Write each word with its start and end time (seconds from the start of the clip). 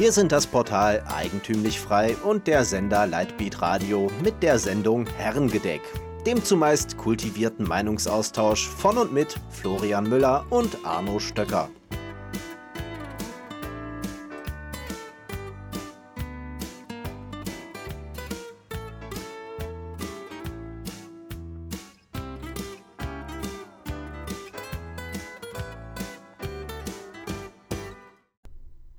Wir 0.00 0.12
sind 0.12 0.32
das 0.32 0.46
Portal 0.46 1.04
Eigentümlich 1.14 1.78
Frei 1.78 2.16
und 2.24 2.46
der 2.46 2.64
Sender 2.64 3.06
Lightbeat 3.06 3.60
Radio 3.60 4.10
mit 4.24 4.42
der 4.42 4.58
Sendung 4.58 5.06
Herrengedeck, 5.06 5.82
dem 6.24 6.42
zumeist 6.42 6.96
kultivierten 6.96 7.68
Meinungsaustausch 7.68 8.66
von 8.66 8.96
und 8.96 9.12
mit 9.12 9.38
Florian 9.50 10.08
Müller 10.08 10.46
und 10.48 10.78
Arno 10.84 11.18
Stöcker. 11.18 11.68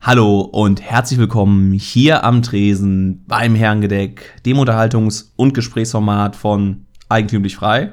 Hallo 0.04 0.41
und 0.41 0.81
herzlich 0.81 1.20
willkommen 1.20 1.73
hier 1.73 2.23
am 2.23 2.41
Tresen 2.41 3.23
beim 3.27 3.53
Herrengedeck, 3.53 4.41
dem 4.48 4.57
Unterhaltungs- 4.57 5.31
und 5.35 5.53
Gesprächsformat 5.53 6.35
von 6.35 6.88
Eigentümlich 7.07 7.55
Frei. 7.55 7.91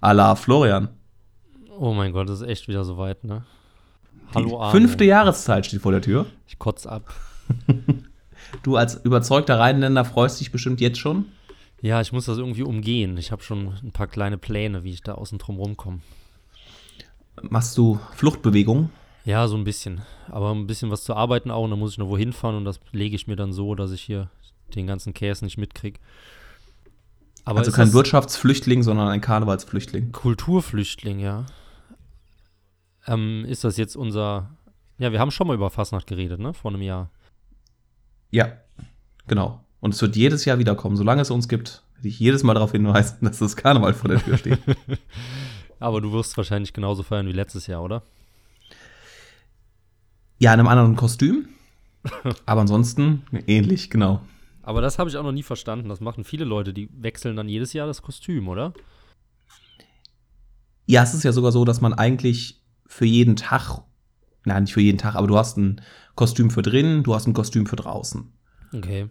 A 0.00 0.12
la 0.12 0.36
Florian. 0.36 0.88
Oh 1.80 1.92
mein 1.92 2.12
Gott, 2.12 2.28
das 2.28 2.42
ist 2.42 2.46
echt 2.46 2.68
wieder 2.68 2.84
soweit, 2.84 3.24
ne? 3.24 3.44
Hallo 4.36 4.60
Arno. 4.60 4.70
Fünfte 4.70 5.02
Jahreszeit 5.04 5.66
steht 5.66 5.80
vor 5.80 5.90
der 5.90 6.00
Tür. 6.00 6.26
Ich 6.46 6.60
kotz 6.60 6.86
ab. 6.86 7.12
du 8.62 8.76
als 8.76 8.94
überzeugter 8.94 9.58
Rheinländer 9.58 10.04
freust 10.04 10.38
dich 10.38 10.52
bestimmt 10.52 10.80
jetzt 10.80 11.00
schon? 11.00 11.24
Ja, 11.82 12.00
ich 12.00 12.12
muss 12.12 12.26
das 12.26 12.38
irgendwie 12.38 12.62
umgehen. 12.62 13.16
Ich 13.18 13.32
habe 13.32 13.42
schon 13.42 13.74
ein 13.82 13.90
paar 13.90 14.06
kleine 14.06 14.38
Pläne, 14.38 14.84
wie 14.84 14.92
ich 14.92 15.02
da 15.02 15.16
außen 15.16 15.38
drum 15.38 15.56
rumkomme. 15.56 15.98
Machst 17.42 17.76
du 17.76 17.98
Fluchtbewegungen? 18.14 18.90
Ja, 19.26 19.48
so 19.48 19.56
ein 19.56 19.64
bisschen. 19.64 20.02
Aber 20.28 20.52
ein 20.54 20.68
bisschen 20.68 20.92
was 20.92 21.02
zu 21.02 21.12
arbeiten 21.12 21.50
auch 21.50 21.64
und 21.64 21.70
dann 21.70 21.80
muss 21.80 21.90
ich 21.92 21.98
noch 21.98 22.06
wohin 22.06 22.32
fahren 22.32 22.54
und 22.54 22.64
das 22.64 22.78
lege 22.92 23.16
ich 23.16 23.26
mir 23.26 23.34
dann 23.34 23.52
so, 23.52 23.74
dass 23.74 23.90
ich 23.90 24.00
hier 24.00 24.30
den 24.76 24.86
ganzen 24.86 25.14
Käse 25.14 25.44
nicht 25.44 25.58
mitkriege. 25.58 25.98
also 27.44 27.72
kein 27.72 27.92
Wirtschaftsflüchtling, 27.92 28.84
sondern 28.84 29.08
ein 29.08 29.20
Karnevalsflüchtling. 29.20 30.12
Kulturflüchtling, 30.12 31.18
ja. 31.18 31.44
Ähm, 33.08 33.44
ist 33.48 33.64
das 33.64 33.76
jetzt 33.76 33.96
unser. 33.96 34.56
Ja, 34.98 35.10
wir 35.10 35.18
haben 35.18 35.32
schon 35.32 35.48
mal 35.48 35.54
über 35.54 35.70
Fastnacht 35.70 36.06
geredet, 36.06 36.38
ne? 36.38 36.54
Vor 36.54 36.70
einem 36.70 36.82
Jahr. 36.82 37.10
Ja, 38.30 38.52
genau. 39.26 39.64
Und 39.80 39.92
es 39.92 40.00
wird 40.02 40.14
jedes 40.14 40.44
Jahr 40.44 40.60
wiederkommen. 40.60 40.96
Solange 40.96 41.22
es 41.22 41.32
uns 41.32 41.48
gibt, 41.48 41.82
werde 41.96 42.08
ich 42.08 42.20
jedes 42.20 42.44
Mal 42.44 42.54
darauf 42.54 42.70
hinweisen, 42.70 43.18
dass 43.22 43.40
das 43.40 43.56
Karneval 43.56 43.92
vor 43.92 44.08
der 44.08 44.22
Tür 44.22 44.38
steht. 44.38 44.60
Aber 45.80 46.00
du 46.00 46.12
wirst 46.12 46.36
wahrscheinlich 46.36 46.72
genauso 46.72 47.02
feiern 47.02 47.26
wie 47.26 47.32
letztes 47.32 47.66
Jahr, 47.66 47.82
oder? 47.82 48.04
Ja, 50.38 50.52
in 50.52 50.60
einem 50.60 50.68
anderen 50.68 50.96
Kostüm. 50.96 51.48
Aber 52.46 52.60
ansonsten 52.60 53.22
ähnlich, 53.46 53.90
genau. 53.90 54.20
Aber 54.62 54.80
das 54.80 54.98
habe 54.98 55.08
ich 55.08 55.16
auch 55.16 55.22
noch 55.22 55.32
nie 55.32 55.42
verstanden. 55.42 55.88
Das 55.88 56.00
machen 56.00 56.24
viele 56.24 56.44
Leute, 56.44 56.72
die 56.72 56.88
wechseln 56.92 57.36
dann 57.36 57.48
jedes 57.48 57.72
Jahr 57.72 57.86
das 57.86 58.02
Kostüm, 58.02 58.48
oder? 58.48 58.72
Ja, 60.86 61.02
es 61.02 61.14
ist 61.14 61.24
ja 61.24 61.32
sogar 61.32 61.52
so, 61.52 61.64
dass 61.64 61.80
man 61.80 61.94
eigentlich 61.94 62.62
für 62.86 63.04
jeden 63.06 63.36
Tag, 63.36 63.82
nein, 64.44 64.64
nicht 64.64 64.74
für 64.74 64.80
jeden 64.80 64.98
Tag, 64.98 65.14
aber 65.14 65.26
du 65.26 65.36
hast 65.36 65.56
ein 65.56 65.80
Kostüm 66.14 66.50
für 66.50 66.62
drinnen, 66.62 67.02
du 67.02 67.14
hast 67.14 67.26
ein 67.26 67.34
Kostüm 67.34 67.66
für 67.66 67.76
draußen. 67.76 68.32
Okay. 68.74 69.08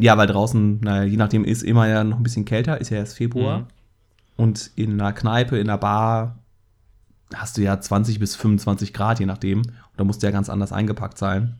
Ja, 0.00 0.16
weil 0.16 0.26
draußen, 0.26 0.80
naja, 0.80 1.04
je 1.04 1.16
nachdem 1.16 1.44
ist 1.44 1.62
immer 1.62 1.88
ja 1.88 2.04
noch 2.04 2.18
ein 2.18 2.22
bisschen 2.22 2.44
kälter, 2.44 2.80
ist 2.80 2.90
ja 2.90 2.98
erst 2.98 3.16
Februar. 3.16 3.60
Mhm. 3.60 3.66
Und 4.36 4.70
in 4.76 5.00
einer 5.00 5.12
Kneipe, 5.12 5.58
in 5.58 5.68
einer 5.68 5.78
Bar 5.78 6.38
hast 7.34 7.56
du 7.56 7.62
ja 7.62 7.80
20 7.80 8.18
bis 8.20 8.36
25 8.36 8.92
Grad, 8.92 9.20
je 9.20 9.26
nachdem. 9.26 9.62
Da 9.98 10.04
musst 10.04 10.22
du 10.22 10.28
ja 10.28 10.30
ganz 10.30 10.48
anders 10.48 10.72
eingepackt 10.72 11.18
sein. 11.18 11.58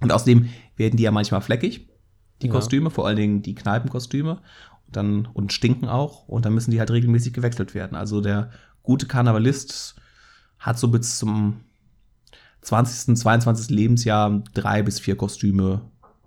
Und 0.00 0.12
außerdem 0.12 0.48
werden 0.76 0.96
die 0.96 1.04
ja 1.04 1.12
manchmal 1.12 1.40
fleckig, 1.40 1.88
die 2.42 2.48
ja. 2.48 2.52
Kostüme, 2.52 2.90
vor 2.90 3.06
allen 3.06 3.16
Dingen 3.16 3.42
die 3.42 3.54
Kneipenkostüme. 3.54 4.40
Und, 4.86 4.96
dann, 4.96 5.26
und 5.26 5.52
stinken 5.52 5.88
auch. 5.88 6.26
Und 6.26 6.44
dann 6.44 6.52
müssen 6.52 6.72
die 6.72 6.80
halt 6.80 6.90
regelmäßig 6.90 7.32
gewechselt 7.32 7.74
werden. 7.74 7.94
Also 7.96 8.20
der 8.20 8.50
gute 8.82 9.06
Karnevalist 9.06 9.94
hat 10.58 10.80
so 10.80 10.88
bis 10.88 11.16
zum 11.18 11.60
20., 12.62 13.16
22. 13.16 13.70
Lebensjahr 13.70 14.42
drei 14.52 14.82
bis 14.82 14.98
vier 14.98 15.16
Kostüme 15.16 15.82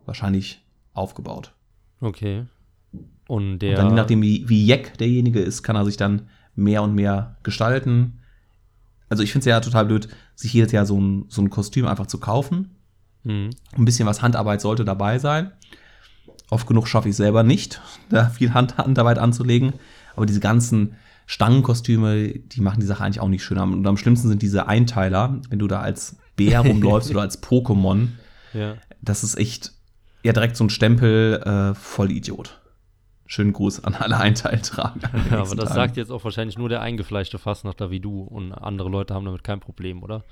wahrscheinlich 0.06 0.66
aufgebaut. 0.94 1.54
Okay. 2.00 2.46
Und 3.28 3.60
der. 3.60 3.72
Und 3.72 3.78
dann, 3.78 3.90
je 3.90 3.96
nachdem, 3.96 4.22
wie, 4.22 4.48
wie 4.48 4.66
jeck 4.66 4.98
derjenige 4.98 5.42
ist, 5.42 5.62
kann 5.62 5.76
er 5.76 5.84
sich 5.84 5.98
dann 5.98 6.30
mehr 6.56 6.84
und 6.84 6.96
mehr 6.96 7.36
gestalten 7.44 8.22
also 9.14 9.22
ich 9.22 9.32
finde 9.32 9.44
es 9.44 9.46
ja 9.46 9.60
total 9.60 9.86
blöd, 9.86 10.08
sich 10.34 10.52
jedes 10.54 10.72
Jahr 10.72 10.88
so 10.88 11.00
ein, 11.00 11.26
so 11.30 11.40
ein 11.40 11.52
Kostüm 11.52 11.86
einfach 11.86 12.08
zu 12.08 12.20
kaufen. 12.20 12.72
Mhm. 13.24 13.52
Ein 13.78 13.86
bisschen 13.86 14.08
was 14.08 14.24
Handarbeit 14.24 14.60
sollte 14.60 14.86
dabei 14.86 15.20
sein. 15.20 15.52
Oft 16.50 16.66
genug 16.66 16.88
schaffe 16.88 17.10
ich 17.10 17.16
selber 17.16 17.44
nicht, 17.44 17.80
da 18.10 18.30
viel 18.30 18.56
Hand 18.56 18.78
Handarbeit 18.80 19.20
anzulegen. 19.20 19.74
Aber 20.16 20.26
diese 20.26 20.40
ganzen 20.40 20.96
Stangenkostüme, 21.28 22.30
die 22.40 22.62
machen 22.62 22.80
die 22.80 22.88
Sache 22.88 23.04
eigentlich 23.04 23.20
auch 23.20 23.30
nicht 23.30 23.44
schön. 23.44 23.60
Und 23.60 23.86
am 23.86 23.98
schlimmsten 23.98 24.30
sind 24.30 24.42
diese 24.42 24.68
Einteiler, 24.68 25.40
wenn 25.50 25.60
du 25.60 25.68
da 25.68 25.80
als 25.80 26.18
Bär 26.36 26.60
rumläufst 26.66 27.12
oder 27.12 27.22
als 27.22 27.42
Pokémon. 27.44 28.08
Ja. 28.54 28.78
Das 29.02 29.24
ist 29.24 29.38
echt 29.38 29.74
ja 30.24 30.34
direkt 30.34 30.58
so 30.58 30.64
ein 30.64 30.72
Stempel 30.72 31.42
äh, 31.46 31.76
voll 31.76 32.10
Idiot. 32.12 32.63
Schönen 33.34 33.52
Gruß 33.52 33.84
an 33.84 33.96
alle 33.96 34.18
Einteiltrager. 34.18 35.10
Ja, 35.32 35.40
aber 35.40 35.56
das 35.56 35.70
Tagen. 35.70 35.74
sagt 35.74 35.98
jetzt 35.98 36.12
auch 36.12 36.24
wahrscheinlich 36.24 36.56
nur 36.60 36.70
der 36.70 36.82
eingefleischte 36.82 37.40
Fassnachter 37.40 37.90
wie 37.90 38.00
du 38.00 38.22
und 38.22 38.52
andere 38.52 38.90
Leute 38.90 39.16
haben 39.16 39.26
damit 39.26 39.44
kein 39.44 39.60
Problem, 39.60 40.04
oder? 40.04 40.24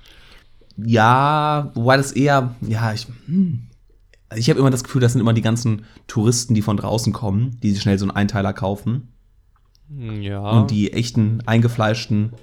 Ja, 0.76 1.72
wobei 1.74 1.96
das 1.96 2.12
eher, 2.12 2.54
ja, 2.60 2.92
ich, 2.92 3.08
hm. 3.26 3.66
ich 4.36 4.48
habe 4.48 4.60
immer 4.60 4.70
das 4.70 4.84
Gefühl, 4.84 5.00
das 5.00 5.14
sind 5.14 5.20
immer 5.20 5.32
die 5.32 5.42
ganzen 5.42 5.84
Touristen, 6.06 6.54
die 6.54 6.62
von 6.62 6.76
draußen 6.76 7.12
kommen, 7.12 7.58
die 7.60 7.72
sich 7.72 7.82
schnell 7.82 7.98
so 7.98 8.04
einen 8.04 8.12
Einteiler 8.12 8.52
kaufen. 8.52 9.12
Ja. 9.88 10.48
Und 10.50 10.70
die 10.70 10.92
echten 10.92 11.42
eingefleischten 11.44 12.34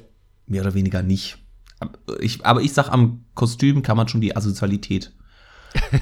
mehr 0.45 0.63
oder 0.63 0.73
weniger 0.73 1.01
nicht. 1.03 1.37
Ich, 2.19 2.45
aber 2.45 2.59
ich 2.59 2.73
sag, 2.73 2.89
am 2.89 3.23
Kostüm 3.33 3.81
kann 3.81 3.95
man 3.95 4.09
schon 4.09 4.19
die 4.19 4.35
Asozialität 4.35 5.13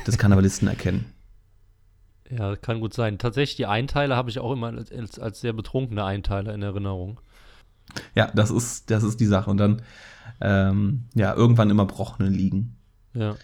des 0.08 0.18
Karnevalisten 0.18 0.68
erkennen. 0.68 1.14
Ja, 2.30 2.56
kann 2.56 2.82
gut 2.82 2.94
sein. 2.94 3.18
Tatsächlich, 3.18 3.56
die 3.56 3.66
Einteiler 3.66 4.16
habe 4.16 4.30
ich 4.30 4.40
auch 4.40 4.52
immer 4.52 4.68
als, 4.68 5.20
als, 5.20 5.40
sehr 5.40 5.54
betrunkene 5.54 6.04
Einteiler 6.04 6.54
in 6.54 6.62
Erinnerung. 6.62 7.22
Ja, 8.16 8.30
das 8.36 8.52
ist, 8.52 8.92
das 8.92 9.04
ist 9.04 9.20
die 9.20 9.26
Sache. 9.26 9.50
Und 9.50 9.58
dann, 9.58 9.82
ähm, 10.42 11.06
ja, 11.16 11.34
irgendwann 11.34 11.70
immer 11.70 11.86
Brochenen 11.86 12.34
liegen. 12.34 12.76
Ja. 13.14 13.36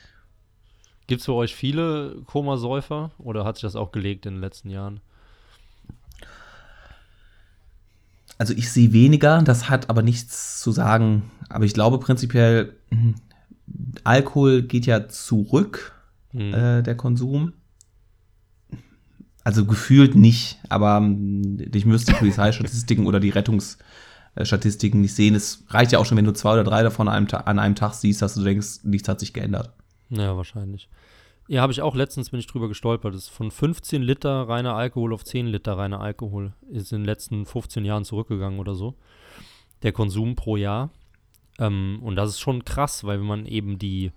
Gibt 1.08 1.20
es 1.20 1.26
für 1.26 1.34
euch 1.34 1.56
viele 1.56 2.22
Komasäufer 2.26 3.12
oder 3.18 3.46
hat 3.46 3.58
sich 3.58 3.64
das 3.64 3.76
auch 3.76 3.92
gelegt 3.92 4.26
in 4.26 4.36
den 4.36 4.42
letzten 4.42 4.70
Jahren? 4.70 5.00
Also 8.38 8.54
ich 8.54 8.72
sehe 8.72 8.94
weniger, 8.94 9.42
das 9.42 9.70
hat 9.70 9.90
aber 9.90 10.02
nichts 10.02 10.60
zu 10.60 10.72
sagen. 10.72 11.32
Aber 11.50 11.66
ich 11.66 11.74
glaube 11.74 12.00
prinzipiell, 12.00 12.76
hm, 12.90 13.16
Alkohol 14.04 14.64
geht 14.64 14.86
ja 14.86 15.08
zurück, 15.08 15.94
mhm. 16.32 16.54
äh, 16.54 16.82
der 16.82 16.96
Konsum. 16.96 17.54
Also 19.44 19.66
gefühlt 19.66 20.16
nicht, 20.16 20.60
aber 20.70 20.98
ähm, 20.98 21.58
ich 21.74 21.86
müsste 21.86 22.14
die 22.14 22.18
Polizeistatistiken 22.18 23.06
oder 23.06 23.20
die 23.20 23.30
Rettungsstatistiken 23.30 25.02
nicht 25.02 25.14
sehen. 25.14 25.36
Es 25.36 25.66
reicht 25.68 25.92
ja 25.92 26.00
auch 26.00 26.06
schon, 26.06 26.18
wenn 26.18 26.26
du 26.26 26.34
zwei 26.34 26.54
oder 26.54 26.64
drei 26.64 26.84
davon 26.84 27.08
an 27.08 27.28
einem, 27.28 27.28
an 27.46 27.60
einem 27.60 27.76
Tag 27.76 27.94
siehst, 27.94 28.22
dass 28.22 28.36
du 28.36 28.44
denkst, 28.44 28.84
nichts 28.84 29.10
hat 29.10 29.20
sich 29.20 29.34
geändert. 29.34 29.74
Ja, 30.10 30.38
wahrscheinlich. 30.38 30.90
Ja, 31.48 31.62
habe 31.62 31.74
ich 31.74 31.82
auch 31.82 31.96
letztens 31.96 32.30
bin 32.30 32.40
ich 32.40 32.48
drüber 32.48 32.70
gestolpert. 32.70 33.14
Das 33.14 33.24
ist 33.24 33.30
von 33.30 33.52
15 33.52 34.02
Liter 34.02 34.48
reiner 34.48 34.76
Alkohol 34.76 35.14
auf 35.14 35.26
10 35.26 35.48
Liter 35.48 35.78
reiner 35.78 36.00
Alkohol 36.00 36.54
ist 36.70 36.94
in 36.94 37.00
den 37.00 37.06
letzten 37.06 37.46
15 37.46 37.84
Jahren 37.84 38.06
zurückgegangen 38.06 38.60
oder 38.60 38.76
so. 38.76 38.96
Der 39.82 39.92
Konsum 39.92 40.36
pro 40.36 40.56
Jahr. 40.56 40.90
Ähm, 41.60 42.00
und 42.02 42.16
das 42.16 42.30
ist 42.30 42.40
schon 42.40 42.64
krass, 42.64 43.04
weil 43.04 43.20
wenn 43.20 43.28
man 43.28 43.46
eben 43.46 43.78
die 43.78 44.14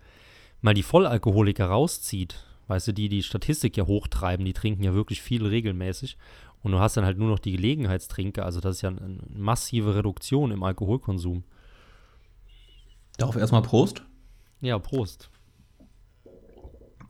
mal 0.60 0.75
die 0.75 0.84
Vollalkoholiker 0.84 1.67
rauszieht, 1.67 2.44
Weißt 2.68 2.88
du, 2.88 2.92
die 2.92 3.08
die 3.08 3.22
Statistik 3.22 3.76
ja 3.76 3.86
hochtreiben, 3.86 4.44
die 4.44 4.52
trinken 4.52 4.82
ja 4.82 4.94
wirklich 4.94 5.22
viel 5.22 5.46
regelmäßig. 5.46 6.16
Und 6.62 6.72
du 6.72 6.80
hast 6.80 6.96
dann 6.96 7.04
halt 7.04 7.18
nur 7.18 7.28
noch 7.28 7.38
die 7.38 7.52
Gelegenheitstrinker. 7.52 8.44
Also 8.44 8.60
das 8.60 8.76
ist 8.76 8.82
ja 8.82 8.88
eine 8.88 9.18
massive 9.32 9.94
Reduktion 9.94 10.50
im 10.50 10.62
Alkoholkonsum. 10.62 11.44
Darauf 13.18 13.36
erstmal 13.36 13.62
Prost. 13.62 14.02
Ja, 14.60 14.78
Prost. 14.78 15.30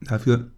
Dafür 0.03 0.51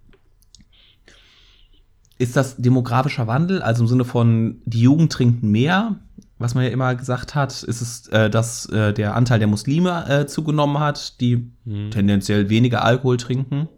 ist 2.18 2.36
das 2.36 2.56
demografischer 2.56 3.28
Wandel, 3.28 3.62
also 3.62 3.84
im 3.84 3.88
Sinne 3.88 4.04
von, 4.04 4.60
die 4.64 4.80
Jugend 4.80 5.12
trinkt 5.12 5.44
mehr, 5.44 6.00
was 6.38 6.54
man 6.54 6.64
ja 6.64 6.70
immer 6.70 6.94
gesagt 6.94 7.34
hat, 7.34 7.62
ist 7.62 7.80
es, 7.80 8.08
äh, 8.08 8.30
dass 8.30 8.66
äh, 8.66 8.92
der 8.92 9.14
Anteil 9.14 9.38
der 9.38 9.48
Muslime 9.48 10.08
äh, 10.08 10.26
zugenommen 10.26 10.78
hat, 10.78 11.20
die 11.20 11.50
hm. 11.64 11.90
tendenziell 11.90 12.48
weniger 12.48 12.84
Alkohol 12.84 13.16
trinken. 13.16 13.68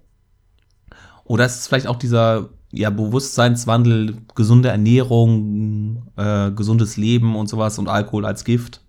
Oder 1.31 1.47
ist 1.47 1.61
es 1.61 1.69
vielleicht 1.69 1.87
auch 1.87 1.95
dieser 1.95 2.49
ja, 2.73 2.91
Bewusstseinswandel, 2.91 4.17
gesunde 4.35 4.69
Ernährung, 4.69 6.03
äh, 6.17 6.51
gesundes 6.51 6.97
Leben 6.97 7.37
und 7.37 7.49
sowas 7.49 7.79
und 7.79 7.87
Alkohol 7.87 8.27
als 8.27 8.45
Gift? 8.45 8.81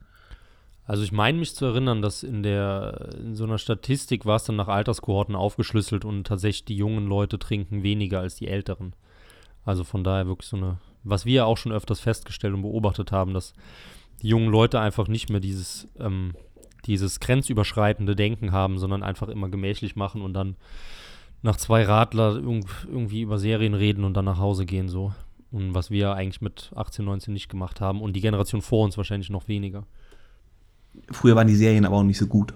Also 0.87 1.03
ich 1.03 1.11
meine 1.11 1.37
mich 1.37 1.53
zu 1.53 1.65
erinnern, 1.65 2.01
dass 2.01 2.23
in 2.23 2.41
der 2.41 3.09
in 3.21 3.35
so 3.35 3.43
einer 3.43 3.59
Statistik 3.59 4.25
war 4.25 4.37
es 4.37 4.43
dann 4.45 4.55
nach 4.55 4.69
Alterskohorten 4.69 5.35
aufgeschlüsselt 5.35 6.03
und 6.03 6.25
tatsächlich 6.25 6.65
die 6.65 6.77
jungen 6.77 7.05
Leute 7.05 7.37
trinken 7.37 7.83
weniger 7.83 8.21
als 8.21 8.37
die 8.37 8.47
älteren. 8.47 8.93
Also 9.63 9.83
von 9.83 10.03
daher 10.03 10.25
wirklich 10.25 10.49
so 10.49 10.57
eine, 10.57 10.77
was 11.03 11.27
wir 11.27 11.45
auch 11.45 11.57
schon 11.57 11.71
öfters 11.71 11.99
festgestellt 11.99 12.55
und 12.55 12.63
beobachtet 12.63 13.11
haben, 13.11 13.35
dass 13.35 13.53
die 14.23 14.29
jungen 14.29 14.49
Leute 14.49 14.79
einfach 14.79 15.07
nicht 15.07 15.29
mehr 15.29 15.41
dieses, 15.41 15.87
ähm, 15.99 16.33
dieses 16.87 17.19
grenzüberschreitende 17.19 18.15
Denken 18.15 18.51
haben, 18.51 18.79
sondern 18.79 19.03
einfach 19.03 19.27
immer 19.27 19.49
gemächlich 19.49 19.95
machen 19.95 20.23
und 20.23 20.33
dann 20.33 20.55
nach 21.41 21.57
zwei 21.57 21.83
Radler 21.83 22.35
irgendwie 22.35 23.21
über 23.21 23.39
Serien 23.39 23.73
reden 23.73 24.03
und 24.03 24.13
dann 24.13 24.25
nach 24.25 24.37
Hause 24.37 24.65
gehen 24.65 24.89
so. 24.89 25.13
Und 25.51 25.73
was 25.73 25.91
wir 25.91 26.13
eigentlich 26.13 26.41
mit 26.41 26.71
18, 26.75 27.03
19 27.03 27.33
nicht 27.33 27.49
gemacht 27.49 27.81
haben 27.81 28.01
und 28.01 28.13
die 28.13 28.21
Generation 28.21 28.61
vor 28.61 28.85
uns 28.85 28.97
wahrscheinlich 28.97 29.29
noch 29.29 29.47
weniger. 29.47 29.85
Früher 31.11 31.35
waren 31.35 31.47
die 31.47 31.55
Serien 31.55 31.85
aber 31.85 31.97
auch 31.97 32.03
nicht 32.03 32.17
so 32.17 32.27
gut. 32.27 32.53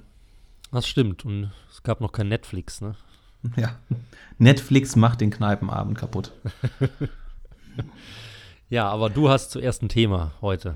Das 0.72 0.88
stimmt. 0.88 1.26
Und 1.26 1.52
es 1.70 1.84
gab 1.84 2.02
noch 2.02 2.12
kein 2.12 2.28
Netflix, 2.28 2.82
ne? 2.82 2.96
Ja. 3.56 3.76
Netflix 4.40 4.96
macht 4.96 5.22
den 5.22 5.30
Kneipenabend 5.30 5.98
kaputt. 5.98 6.32
ja, 8.70 8.90
aber 8.90 9.10
du 9.10 9.30
hast 9.30 9.52
zuerst 9.52 9.84
ein 9.84 9.90
Thema 9.90 10.32
heute. 10.42 10.76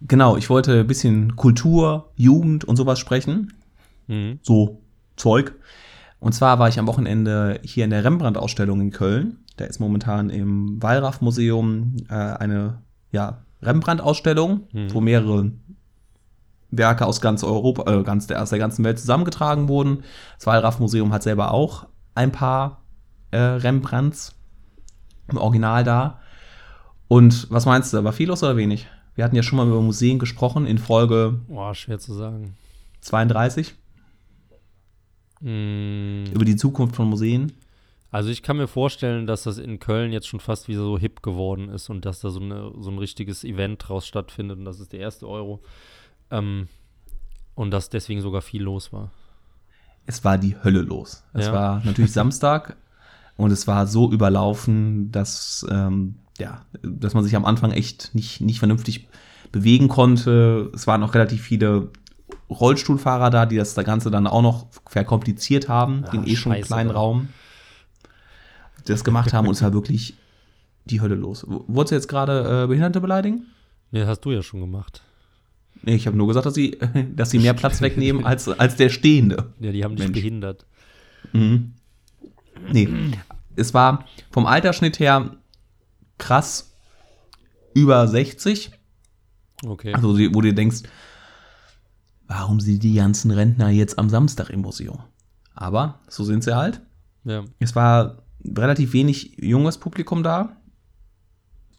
Genau, 0.00 0.36
ich 0.36 0.50
wollte 0.50 0.80
ein 0.80 0.86
bisschen 0.86 1.36
Kultur, 1.36 2.10
Jugend 2.16 2.64
und 2.64 2.76
sowas 2.76 2.98
sprechen. 2.98 3.52
Mhm. 4.08 4.40
So 4.42 4.80
Zeug. 5.16 5.54
Und 6.20 6.32
zwar 6.32 6.58
war 6.58 6.68
ich 6.68 6.78
am 6.78 6.86
Wochenende 6.86 7.60
hier 7.64 7.84
in 7.84 7.90
der 7.90 8.04
Rembrandt-Ausstellung 8.04 8.80
in 8.80 8.90
Köln. 8.90 9.38
Da 9.56 9.64
ist 9.64 9.80
momentan 9.80 10.30
im 10.30 10.82
Wallraf-Museum 10.82 11.96
äh, 12.08 12.14
eine 12.14 12.82
ja, 13.12 13.44
Rembrandt-Ausstellung, 13.62 14.62
mhm. 14.72 14.94
wo 14.94 15.00
mehrere 15.00 15.52
Werke 16.70 17.06
aus 17.06 17.20
ganz 17.20 17.44
Europa, 17.44 17.90
äh, 17.90 18.02
ganz 18.02 18.26
der, 18.26 18.42
aus 18.42 18.50
der 18.50 18.58
ganzen 18.58 18.84
Welt 18.84 18.98
zusammengetragen 18.98 19.68
wurden. 19.68 20.02
Das 20.36 20.46
Wallraf-Museum 20.46 21.12
hat 21.12 21.22
selber 21.22 21.52
auch 21.52 21.86
ein 22.14 22.32
paar 22.32 22.82
äh, 23.30 23.38
Rembrandts 23.38 24.34
im 25.28 25.38
Original 25.38 25.84
da. 25.84 26.20
Und 27.06 27.50
was 27.50 27.64
meinst 27.64 27.92
du, 27.92 28.04
war 28.04 28.12
viel 28.12 28.28
los 28.28 28.42
oder 28.42 28.56
wenig? 28.56 28.86
Wir 29.14 29.24
hatten 29.24 29.36
ja 29.36 29.42
schon 29.42 29.56
mal 29.56 29.66
über 29.66 29.80
Museen 29.80 30.18
gesprochen 30.18 30.66
in 30.66 30.78
Folge. 30.78 31.40
Boah, 31.48 31.74
schwer 31.74 31.98
zu 31.98 32.12
sagen. 32.14 32.56
32. 33.00 33.74
Mm. 35.40 36.24
Über 36.32 36.44
die 36.44 36.56
Zukunft 36.56 36.96
von 36.96 37.08
Museen. 37.08 37.52
Also 38.10 38.30
ich 38.30 38.42
kann 38.42 38.56
mir 38.56 38.68
vorstellen, 38.68 39.26
dass 39.26 39.42
das 39.42 39.58
in 39.58 39.78
Köln 39.78 40.12
jetzt 40.12 40.26
schon 40.26 40.40
fast 40.40 40.66
wieder 40.68 40.80
so 40.80 40.98
hip 40.98 41.22
geworden 41.22 41.68
ist 41.68 41.90
und 41.90 42.06
dass 42.06 42.20
da 42.20 42.30
so, 42.30 42.40
eine, 42.40 42.72
so 42.78 42.90
ein 42.90 42.98
richtiges 42.98 43.44
Event 43.44 43.86
draus 43.86 44.06
stattfindet 44.06 44.58
und 44.58 44.64
das 44.64 44.80
ist 44.80 44.92
der 44.92 45.00
erste 45.00 45.28
Euro. 45.28 45.60
Ähm, 46.30 46.68
und 47.54 47.70
dass 47.70 47.90
deswegen 47.90 48.22
sogar 48.22 48.40
viel 48.40 48.62
los 48.62 48.92
war. 48.92 49.10
Es 50.06 50.24
war 50.24 50.38
die 50.38 50.56
Hölle 50.62 50.80
los. 50.80 51.24
Es 51.34 51.46
ja. 51.46 51.52
war 51.52 51.84
natürlich 51.84 52.12
Samstag 52.14 52.76
und 53.36 53.50
es 53.50 53.66
war 53.66 53.86
so 53.86 54.10
überlaufen, 54.10 55.12
dass, 55.12 55.66
ähm, 55.70 56.14
ja, 56.38 56.64
dass 56.82 57.12
man 57.12 57.24
sich 57.24 57.36
am 57.36 57.44
Anfang 57.44 57.72
echt 57.72 58.14
nicht, 58.14 58.40
nicht 58.40 58.58
vernünftig 58.58 59.08
bewegen 59.52 59.88
konnte. 59.88 60.70
Es 60.74 60.86
waren 60.86 61.02
auch 61.02 61.14
relativ 61.14 61.42
viele 61.42 61.90
Rollstuhlfahrer 62.50 63.30
da, 63.30 63.46
die 63.46 63.56
das 63.56 63.74
Ganze 63.74 64.10
dann 64.10 64.26
auch 64.26 64.42
noch 64.42 64.66
verkompliziert 64.88 65.68
haben, 65.68 66.04
Ach, 66.06 66.10
den 66.10 66.26
eh 66.26 66.36
schon 66.36 66.52
Scheiße, 66.52 66.66
kleinen 66.66 66.90
Raum. 66.90 67.28
Die 68.80 68.92
das 68.92 69.04
gemacht 69.04 69.32
haben 69.32 69.46
und 69.46 69.54
es 69.54 69.62
war 69.62 69.72
wirklich 69.72 70.14
die 70.86 71.00
Hölle 71.00 71.14
los. 71.14 71.44
Wolltest 71.46 71.90
du 71.90 71.94
jetzt 71.96 72.08
gerade 72.08 72.64
äh, 72.64 72.66
Behinderte 72.66 73.00
beleidigen? 73.00 73.46
Nee, 73.90 74.04
hast 74.04 74.20
du 74.20 74.32
ja 74.32 74.42
schon 74.42 74.60
gemacht. 74.60 75.02
Nee, 75.82 75.94
ich 75.94 76.06
habe 76.06 76.16
nur 76.16 76.26
gesagt, 76.26 76.46
dass 76.46 76.54
sie, 76.54 76.78
dass 77.14 77.30
sie 77.30 77.38
mehr 77.38 77.54
Platz 77.54 77.80
wegnehmen 77.80 78.24
als, 78.24 78.48
als 78.48 78.76
der 78.76 78.88
Stehende. 78.88 79.52
Ja, 79.60 79.72
die 79.72 79.84
haben 79.84 79.96
dich 79.96 80.06
Mensch. 80.06 80.18
behindert. 80.18 80.66
Mhm. 81.32 81.74
Nee, 82.72 82.88
es 83.54 83.74
war 83.74 84.06
vom 84.30 84.46
Altersschnitt 84.46 84.98
her 84.98 85.36
krass 86.16 86.72
über 87.74 88.06
60. 88.08 88.72
Okay. 89.64 89.92
Also, 89.94 90.18
wo 90.18 90.40
du 90.40 90.52
denkst, 90.52 90.82
warum 92.28 92.60
sind 92.60 92.82
die 92.82 92.94
ganzen 92.94 93.30
Rentner 93.32 93.70
jetzt 93.70 93.98
am 93.98 94.08
Samstag 94.08 94.50
im 94.50 94.60
Museum? 94.60 95.00
Aber 95.54 95.98
so 96.08 96.22
sind 96.22 96.44
sie 96.44 96.56
halt. 96.56 96.80
Ja. 97.24 97.44
Es 97.58 97.74
war 97.74 98.22
relativ 98.44 98.92
wenig 98.92 99.36
junges 99.40 99.78
Publikum 99.78 100.22
da. 100.22 100.56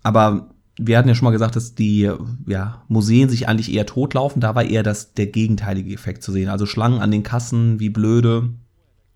Aber 0.04 0.50
wir 0.78 0.98
hatten 0.98 1.08
ja 1.08 1.16
schon 1.16 1.26
mal 1.26 1.32
gesagt, 1.32 1.56
dass 1.56 1.76
die 1.76 2.12
ja, 2.48 2.84
Museen 2.88 3.30
sich 3.30 3.48
eigentlich 3.48 3.72
eher 3.72 3.86
totlaufen. 3.86 4.42
Da 4.42 4.56
war 4.56 4.64
eher 4.64 4.84
das, 4.84 5.14
der 5.14 5.28
gegenteilige 5.28 5.94
Effekt 5.94 6.24
zu 6.24 6.32
sehen. 6.32 6.50
Also 6.50 6.66
Schlangen 6.66 7.00
an 7.00 7.12
den 7.12 7.24
Kassen, 7.24 7.80
wie 7.80 7.90
blöde. 7.90 8.50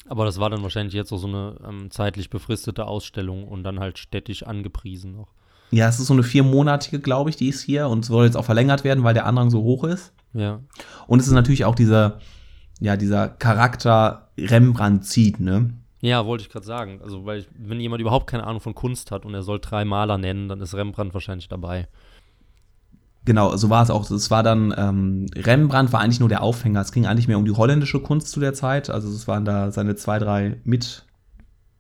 Aber 0.08 0.26
das 0.26 0.40
war 0.40 0.50
dann 0.50 0.64
wahrscheinlich 0.64 0.94
jetzt 0.94 1.12
auch 1.12 1.18
so 1.18 1.28
eine 1.28 1.58
ähm, 1.68 1.90
zeitlich 1.90 2.30
befristete 2.30 2.86
Ausstellung 2.86 3.48
und 3.48 3.64
dann 3.64 3.80
halt 3.80 3.98
städtisch 3.98 4.44
angepriesen 4.44 5.16
noch. 5.16 5.30
Ja, 5.72 5.88
es 5.88 6.00
ist 6.00 6.08
so 6.08 6.14
eine 6.14 6.24
viermonatige, 6.24 7.00
glaube 7.00 7.32
ich, 7.32 7.36
die 7.36 7.48
ist 7.48 7.62
hier 7.62 7.88
und 7.88 8.06
soll 8.06 8.26
jetzt 8.26 8.38
auch 8.38 8.46
verlängert 8.46 8.84
werden, 8.84 9.04
weil 9.04 9.16
der 9.16 9.26
Andrang 9.26 9.50
so 9.50 9.64
hoch 9.64 9.86
ist. 9.86 10.14
Ja. 10.34 10.60
Und 11.08 11.20
es 11.20 11.28
ist 11.28 11.34
natürlich 11.34 11.66
auch 11.66 11.76
dieser, 11.76 12.20
ja, 12.80 12.98
dieser 12.98 13.30
Charakter 13.30 14.30
Rembrandt 14.38 15.06
zieht, 15.06 15.40
ne? 15.40 15.74
Ja, 16.02 16.26
wollte 16.26 16.44
ich 16.44 16.50
gerade 16.50 16.66
sagen. 16.66 17.00
Also, 17.02 17.26
weil, 17.26 17.46
wenn 17.58 17.80
jemand 17.80 18.02
überhaupt 18.02 18.28
keine 18.28 18.46
Ahnung 18.46 18.60
von 18.60 18.76
Kunst 18.76 19.12
hat 19.12 19.26
und 19.26 19.34
er 19.34 19.44
soll 19.44 19.60
drei 19.60 19.86
Maler 19.86 20.18
nennen, 20.18 20.50
dann 20.50 20.60
ist 20.60 20.76
Rembrandt 20.76 21.14
wahrscheinlich 21.14 21.48
dabei. 21.48 21.88
Genau, 23.26 23.56
so 23.56 23.70
war 23.70 23.84
es 23.84 23.90
auch. 23.90 24.10
Es 24.12 24.30
war 24.30 24.44
dann, 24.44 24.74
ähm, 24.76 25.28
Rembrandt 25.34 25.94
war 25.94 26.02
eigentlich 26.02 26.20
nur 26.20 26.28
der 26.28 26.44
Aufhänger. 26.44 26.82
Es 26.82 26.92
ging 26.92 27.06
eigentlich 27.06 27.30
mehr 27.30 27.38
um 27.38 27.46
die 27.46 27.54
holländische 27.54 28.02
Kunst 28.02 28.28
zu 28.30 28.42
der 28.42 28.54
Zeit. 28.54 28.90
Also 28.90 29.08
es 29.08 29.30
waren 29.30 29.46
da 29.46 29.72
seine 29.72 29.96
zwei, 29.96 30.20
drei 30.20 30.60
Mit, 30.66 31.06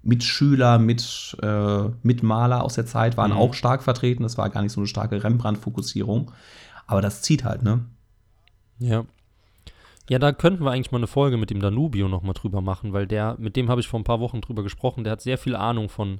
Mitschüler, 0.04 0.80
mit, 0.80 1.36
äh, 1.42 1.90
Mitmaler 2.02 2.64
aus 2.64 2.76
der 2.76 2.86
Zeit, 2.86 3.18
waren 3.18 3.32
mhm. 3.32 3.38
auch 3.38 3.54
stark 3.54 3.84
vertreten. 3.84 4.24
Es 4.24 4.38
war 4.38 4.50
gar 4.50 4.62
nicht 4.62 4.72
so 4.72 4.80
eine 4.80 4.88
starke 4.88 5.22
Rembrandt-Fokussierung. 5.22 6.32
Aber 6.88 7.02
das 7.02 7.22
zieht 7.22 7.44
halt, 7.44 7.62
ne? 7.64 7.82
Ja. 8.83 9.06
Ja, 10.09 10.19
da 10.19 10.33
könnten 10.33 10.65
wir 10.65 10.71
eigentlich 10.71 10.91
mal 10.91 10.97
eine 10.97 11.07
Folge 11.07 11.38
mit 11.38 11.50
dem 11.50 11.62
Danubio 11.62 12.09
noch 12.09 12.24
mal 12.24 12.33
drüber 12.33 12.59
machen, 12.59 12.91
weil 12.91 13.07
der, 13.07 13.38
mit 13.39 13.56
dem 13.56 13.69
habe 13.69 13.80
ich 13.80 13.88
vor 13.88 14.00
ein 14.00 14.03
paar 14.03 14.19
Wochen 14.19 14.41
drüber 14.41 14.62
gesprochen, 14.62 15.06
der 15.06 15.13
hat 15.13 15.21
sehr 15.21 15.38
viel 15.38 15.56
Ahnung 15.56 15.88
von, 15.88 16.19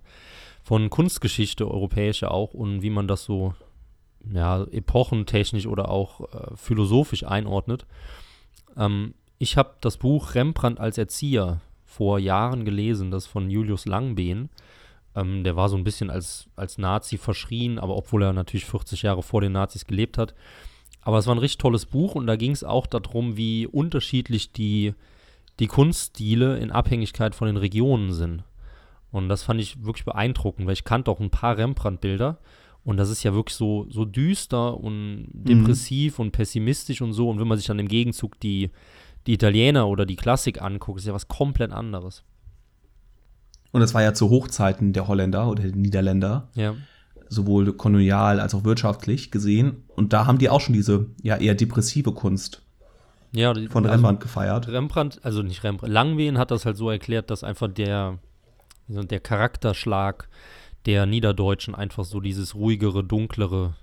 von 0.64 0.90
Kunstgeschichte, 0.90 1.70
europäische 1.70 2.32
auch, 2.32 2.54
und 2.54 2.82
wie 2.82 2.90
man 2.90 3.10
das 3.10 3.26
so, 3.26 3.54
ja, 4.34 4.64
epochentechnisch 4.64 5.68
oder 5.68 5.90
auch 5.90 6.22
äh, 6.22 6.56
philosophisch 6.56 7.26
einordnet. 7.26 7.86
Ähm, 8.78 9.14
ich 9.38 9.58
habe 9.58 9.74
das 9.82 9.98
Buch 9.98 10.34
Rembrandt 10.34 10.80
als 10.80 10.98
Erzieher 10.98 11.60
vor 11.84 12.20
Jahren 12.20 12.64
gelesen, 12.64 13.12
das 13.12 13.28
von 13.28 13.50
Julius 13.50 13.86
Langbehn. 13.86 14.50
Ähm, 15.14 15.44
der 15.44 15.58
war 15.58 15.68
so 15.68 15.76
ein 15.76 15.84
bisschen 15.84 16.10
als, 16.10 16.48
als 16.56 16.78
Nazi 16.78 17.18
verschrien, 17.18 17.80
aber 17.80 17.98
obwohl 17.98 18.24
er 18.24 18.32
natürlich 18.32 18.66
40 18.66 19.02
Jahre 19.02 19.24
vor 19.24 19.42
den 19.42 19.52
Nazis 19.52 19.86
gelebt 19.86 20.18
hat. 20.18 20.34
Aber 21.04 21.18
es 21.18 21.28
war 21.28 21.36
ein 21.36 21.40
richtig 21.40 21.58
tolles 21.58 21.86
Buch 21.86 22.16
und 22.16 22.28
da 22.28 22.36
ging 22.36 22.52
es 22.52 22.64
auch 22.64 22.88
darum, 22.88 23.36
wie 23.36 23.68
unterschiedlich 23.68 24.52
die, 24.52 24.94
die 25.60 25.68
Kunststile 25.68 26.58
in 26.58 26.72
Abhängigkeit 26.72 27.36
von 27.36 27.48
den 27.48 27.58
Regionen 27.58 28.14
sind. 28.14 28.44
Und 29.12 29.30
das 29.30 29.44
fand 29.44 29.60
ich 29.60 29.84
wirklich 29.84 30.06
beeindruckend, 30.06 30.66
weil 30.66 30.74
ich 30.74 30.86
kannte 30.86 31.12
auch 31.12 31.20
ein 31.20 31.30
paar 31.30 31.58
Rembrandt-Bilder 31.58 32.40
und 32.86 32.98
das 32.98 33.10
ist 33.10 33.24
ja 33.24 33.34
wirklich 33.34 33.56
so, 33.56 33.86
so 33.90 34.06
düster 34.06 34.78
und 34.78 35.28
mhm. 35.34 35.44
depressiv 35.46 36.18
mhm. 36.18 36.26
und 36.26 36.32
pessimistisch 36.32 37.02
und 37.02 37.14
so. 37.14 37.30
Und 37.30 37.40
wenn 37.40 37.48
man 37.48 37.58
sich 37.58 37.68
dann 37.68 37.80
im 37.80 37.88
Gegenzug 37.88 38.40
die, 38.40 38.72
die 39.28 39.34
Italiener 39.34 39.88
oder 39.88 40.06
die 40.06 40.16
Klassik 40.16 40.62
anguckt, 40.62 41.00
ist 41.00 41.06
ja 41.06 41.14
was 41.14 41.28
komplett 41.28 41.72
anderes. 41.72 42.24
Und 43.72 43.82
das 43.82 43.94
war 43.94 44.04
ja 44.04 44.14
zu 44.14 44.30
Hochzeiten 44.30 44.94
der 44.94 45.08
Holländer 45.08 45.50
oder 45.50 45.64
der 45.64 45.76
Niederländer. 45.76 46.50
Ja 46.56 46.76
sowohl 47.30 47.74
kolonial 47.74 48.40
als 48.40 48.54
auch 48.54 48.64
wirtschaftlich 48.64 49.32
gesehen. 49.32 49.84
Und 49.96 50.14
da 50.14 50.26
haben 50.26 50.38
die 50.38 50.50
auch 50.50 50.62
schon 50.62 50.74
diese 50.74 51.08
ja 51.22 51.38
eher 51.38 51.56
depressive 51.56 52.12
Kunst 52.12 52.62
ja, 53.32 53.54
von 53.54 53.86
also 53.86 53.90
Rembrandt 53.90 54.20
gefeiert. 54.22 54.68
Rembrandt, 54.68 55.20
also 55.24 55.42
nicht 55.42 55.64
Rembrandt, 55.64 55.92
Langwen 55.92 56.38
hat 56.38 56.52
das 56.52 56.66
halt 56.66 56.78
so 56.78 56.90
erklärt, 56.90 57.32
dass 57.32 57.44
einfach 57.44 57.68
der, 57.68 58.20
der 58.88 59.20
Charakterschlag 59.20 60.30
der 60.86 61.06
Niederdeutschen 61.06 61.76
einfach 61.76 62.04
so 62.04 62.20
dieses 62.20 62.56
ruhigere, 62.56 63.04
dunklere 63.04 63.76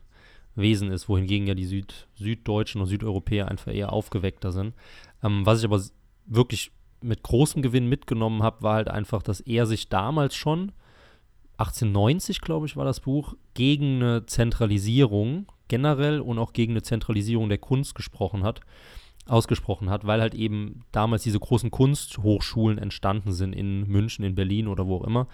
Wesen 0.54 0.90
ist, 0.90 1.08
wohingegen 1.08 1.46
ja 1.46 1.54
die 1.54 1.64
Süd, 1.64 2.06
Süddeutschen 2.14 2.80
und 2.80 2.86
Südeuropäer 2.86 3.48
einfach 3.48 3.72
eher 3.72 3.92
aufgeweckter 3.92 4.52
sind. 4.52 4.74
Ähm, 5.22 5.46
was 5.46 5.60
ich 5.60 5.64
aber 5.64 5.82
wirklich 6.26 6.72
mit 7.02 7.22
großem 7.22 7.62
Gewinn 7.62 7.88
mitgenommen 7.88 8.42
habe, 8.42 8.62
war 8.62 8.74
halt 8.74 8.88
einfach, 8.88 9.22
dass 9.22 9.40
er 9.40 9.66
sich 9.66 9.88
damals 9.88 10.34
schon 10.34 10.72
1890, 11.60 12.40
glaube 12.40 12.66
ich, 12.66 12.76
war 12.76 12.84
das 12.86 13.00
Buch, 13.00 13.34
gegen 13.54 13.96
eine 13.96 14.26
Zentralisierung 14.26 15.46
generell 15.68 16.20
und 16.20 16.38
auch 16.38 16.52
gegen 16.52 16.72
eine 16.72 16.82
Zentralisierung 16.82 17.48
der 17.48 17.58
Kunst 17.58 17.94
gesprochen 17.94 18.44
hat, 18.44 18.60
ausgesprochen 19.26 19.90
hat, 19.90 20.06
weil 20.06 20.20
halt 20.20 20.34
eben 20.34 20.82
damals 20.90 21.22
diese 21.22 21.38
großen 21.38 21.70
Kunsthochschulen 21.70 22.78
entstanden 22.78 23.32
sind 23.32 23.52
in 23.54 23.86
München, 23.86 24.24
in 24.24 24.34
Berlin 24.34 24.68
oder 24.68 24.86
wo 24.86 24.96
auch 24.96 25.04
immer. 25.04 25.28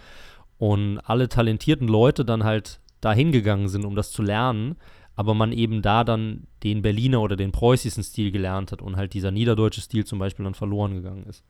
Und 0.58 0.98
alle 0.98 1.28
talentierten 1.28 1.86
Leute 1.86 2.24
dann 2.24 2.44
halt 2.44 2.80
dahin 3.00 3.30
gegangen 3.30 3.68
sind, 3.68 3.84
um 3.84 3.94
das 3.94 4.10
zu 4.10 4.22
lernen, 4.22 4.76
aber 5.14 5.32
man 5.32 5.52
eben 5.52 5.80
da 5.80 6.02
dann 6.02 6.46
den 6.62 6.82
Berliner 6.82 7.22
oder 7.22 7.36
den 7.36 7.52
preußischen 7.52 8.02
Stil 8.02 8.32
gelernt 8.32 8.72
hat 8.72 8.82
und 8.82 8.96
halt 8.96 9.14
dieser 9.14 9.30
niederdeutsche 9.30 9.80
Stil 9.80 10.04
zum 10.04 10.18
Beispiel 10.18 10.44
dann 10.44 10.54
verloren 10.54 10.94
gegangen 10.94 11.24
ist. 11.24 11.44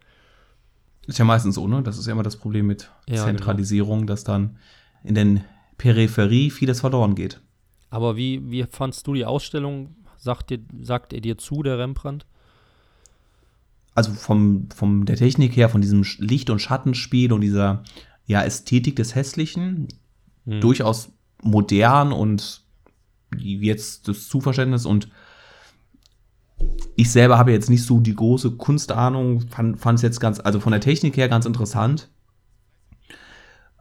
Ist 1.07 1.19
ja 1.19 1.25
meistens 1.25 1.55
so, 1.55 1.69
ne? 1.69 1.83
Das 1.83 1.99
ist 1.99 2.07
ja 2.07 2.13
immer 2.13 2.23
das 2.23 2.37
Problem 2.37 2.67
mit 2.67 2.91
Ja, 3.09 3.15
genau. 3.15 3.25
Zentralisierung, 3.27 4.07
dass 4.07 4.25
dann 4.25 4.57
in 5.05 5.15
den 5.15 5.45
Peripherie 5.79 6.51
vieles 6.51 6.81
verloren 6.81 7.15
geht. 7.15 7.41
Aber 7.91 8.17
wie, 8.17 8.51
wie 8.51 8.65
fandst 8.65 9.07
du 9.07 9.15
die 9.15 9.25
Ausstellung? 9.25 9.95
Sagt, 10.19 10.51
dir, 10.51 10.59
sagt 10.81 11.13
er 11.13 11.21
dir 11.21 11.39
zu, 11.39 11.63
der 11.63 11.79
Rembrandt? 11.79 12.27
Also 13.95 14.13
vom, 14.13 14.69
vom 14.75 15.05
der 15.07 15.17
Technik 15.17 15.57
her, 15.57 15.69
von 15.69 15.81
diesem 15.81 16.05
Licht- 16.19 16.51
und 16.51 16.61
Schattenspiel 16.61 17.33
und 17.33 17.41
dieser 17.41 17.85
ja, 18.27 18.43
Ästhetik 18.43 18.97
des 18.97 19.15
Hässlichen, 19.15 19.89
Hm. 20.47 20.61
durchaus 20.61 21.11
modern 21.43 22.13
und 22.13 22.63
jetzt 23.37 24.09
das 24.09 24.29
Zuverständnis 24.29 24.87
und 24.87 25.09
ich 26.97 27.11
selber 27.11 27.39
habe 27.39 27.53
jetzt 27.53 27.71
nicht 27.71 27.85
so 27.85 28.01
die 28.01 28.15
große 28.15 28.53
Kunstahnung, 28.53 29.43
fand 29.49 29.85
es 29.87 30.03
jetzt 30.03 30.21
ganz, 30.21 30.41
also 30.41 30.61
von 30.61 30.73
der 30.73 30.81
Technik 30.81 31.17
her 31.17 31.29
ganz 31.29 31.45
interessant. 31.47 32.09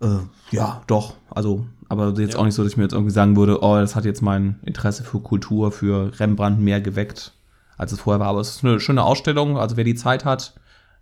Äh, 0.01 0.17
ja, 0.51 0.81
doch, 0.87 1.15
also, 1.29 1.65
aber 1.87 2.13
jetzt 2.19 2.33
Ja. 2.33 2.39
auch 2.39 2.45
nicht 2.45 2.55
so, 2.55 2.63
dass 2.63 2.73
ich 2.73 2.77
mir 2.77 2.83
jetzt 2.83 2.93
irgendwie 2.93 3.13
sagen 3.13 3.37
würde, 3.37 3.61
oh, 3.63 3.75
das 3.77 3.95
hat 3.95 4.03
jetzt 4.05 4.21
mein 4.21 4.59
Interesse 4.63 5.03
für 5.03 5.19
Kultur, 5.21 5.71
für 5.71 6.19
Rembrandt 6.19 6.59
mehr 6.59 6.81
geweckt, 6.81 7.33
als 7.77 7.91
es 7.93 8.01
vorher 8.01 8.19
war. 8.19 8.27
Aber 8.27 8.41
es 8.41 8.57
ist 8.57 8.65
eine 8.65 8.79
schöne 8.79 9.03
Ausstellung, 9.03 9.57
also 9.57 9.77
wer 9.77 9.83
die 9.85 9.95
Zeit 9.95 10.25
hat, 10.25 10.55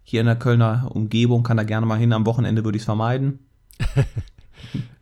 hier 0.04 0.20
in 0.20 0.28
der 0.28 0.36
Kölner 0.36 0.92
Umgebung, 0.94 1.44
kann 1.44 1.58
da 1.58 1.64
gerne 1.64 1.86
mal 1.86 1.98
hin. 1.98 2.14
Am 2.14 2.26
Wochenende 2.26 2.64
würde 2.64 2.76
ich 2.76 2.82
es 2.82 2.86
vermeiden. 2.86 3.40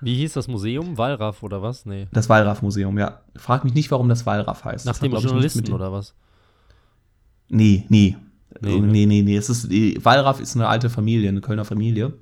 Wie 0.00 0.14
hieß 0.16 0.34
das 0.34 0.48
Museum? 0.48 0.96
Wallraff 0.98 1.42
oder 1.42 1.62
was? 1.62 1.86
Nee. 1.86 2.06
Das 2.12 2.28
Wallraff-Museum, 2.28 2.98
ja. 2.98 3.20
Frag 3.36 3.64
mich 3.64 3.74
nicht, 3.74 3.90
warum 3.90 4.08
das 4.08 4.26
Wallraff 4.26 4.64
heißt. 4.64 4.86
Nach 4.86 4.92
Das 4.92 5.00
dem 5.00 5.14
hat, 5.14 5.22
Journalisten 5.22 5.58
mit 5.60 5.68
dem- 5.68 5.74
oder 5.74 5.92
was? 5.92 6.14
Nee, 7.48 7.84
nee. 7.88 8.16
Nee, 8.60 8.70
Nee, 8.70 8.80
ne? 8.80 8.86
nee, 8.86 9.06
nee. 9.06 9.22
nee. 9.22 9.36
Es 9.36 9.50
ist, 9.50 9.68
Wallraff 10.04 10.40
ist 10.40 10.56
eine 10.56 10.68
alte 10.68 10.88
Familie, 10.90 11.28
eine 11.28 11.40
Kölner 11.40 11.64
Familie. 11.64 12.14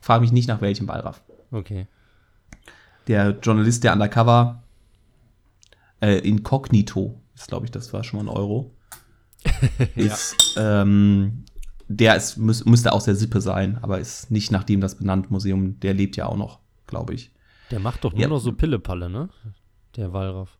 Frag 0.00 0.20
mich 0.22 0.32
nicht, 0.32 0.48
nach 0.48 0.60
welchem 0.60 0.88
Wallraff. 0.88 1.22
Okay. 1.50 1.86
Der 3.08 3.30
Journalist, 3.42 3.84
der 3.84 3.92
undercover 3.92 4.62
äh, 6.00 6.18
Incognito 6.26 7.20
ist, 7.34 7.48
glaube 7.48 7.66
ich, 7.66 7.70
das 7.70 7.92
war 7.92 8.02
schon 8.04 8.24
mal 8.24 8.30
ein 8.30 8.36
Euro. 8.36 8.70
ist, 9.96 10.54
ähm, 10.56 11.44
der 11.88 12.16
ist, 12.16 12.36
müß, 12.38 12.64
müsste 12.64 12.92
aus 12.92 13.04
der 13.04 13.16
Sippe 13.16 13.40
sein, 13.40 13.78
aber 13.82 13.98
ist 13.98 14.30
nicht 14.30 14.50
nach 14.50 14.64
dem 14.64 14.80
das 14.80 14.94
benannt 14.96 15.30
Museum. 15.30 15.78
Der 15.80 15.94
lebt 15.94 16.16
ja 16.16 16.26
auch 16.26 16.36
noch, 16.36 16.60
glaube 16.92 17.14
ich. 17.14 17.30
Der 17.70 17.80
macht 17.80 18.04
doch 18.04 18.12
nur 18.12 18.20
Ja. 18.20 18.28
noch 18.28 18.38
so 18.38 18.52
Pillepalle, 18.52 19.08
ne? 19.08 19.30
Der 19.96 20.12
Wallraff. 20.12 20.58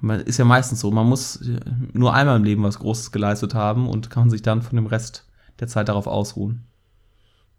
Man 0.00 0.20
ist 0.20 0.38
ja 0.38 0.44
meistens 0.44 0.78
so, 0.80 0.90
man 0.92 1.06
muss 1.08 1.36
äh, 1.42 1.58
nur 1.92 2.14
einmal 2.14 2.36
im 2.36 2.44
Leben 2.44 2.62
was 2.62 2.78
Großes 2.78 3.10
geleistet 3.10 3.54
haben 3.54 3.88
und 3.88 4.08
kann 4.10 4.30
sich 4.30 4.42
dann 4.42 4.62
von 4.62 4.76
dem 4.76 4.86
Rest 4.86 5.26
der 5.58 5.66
Zeit 5.66 5.88
darauf 5.88 6.06
ausruhen. 6.06 6.64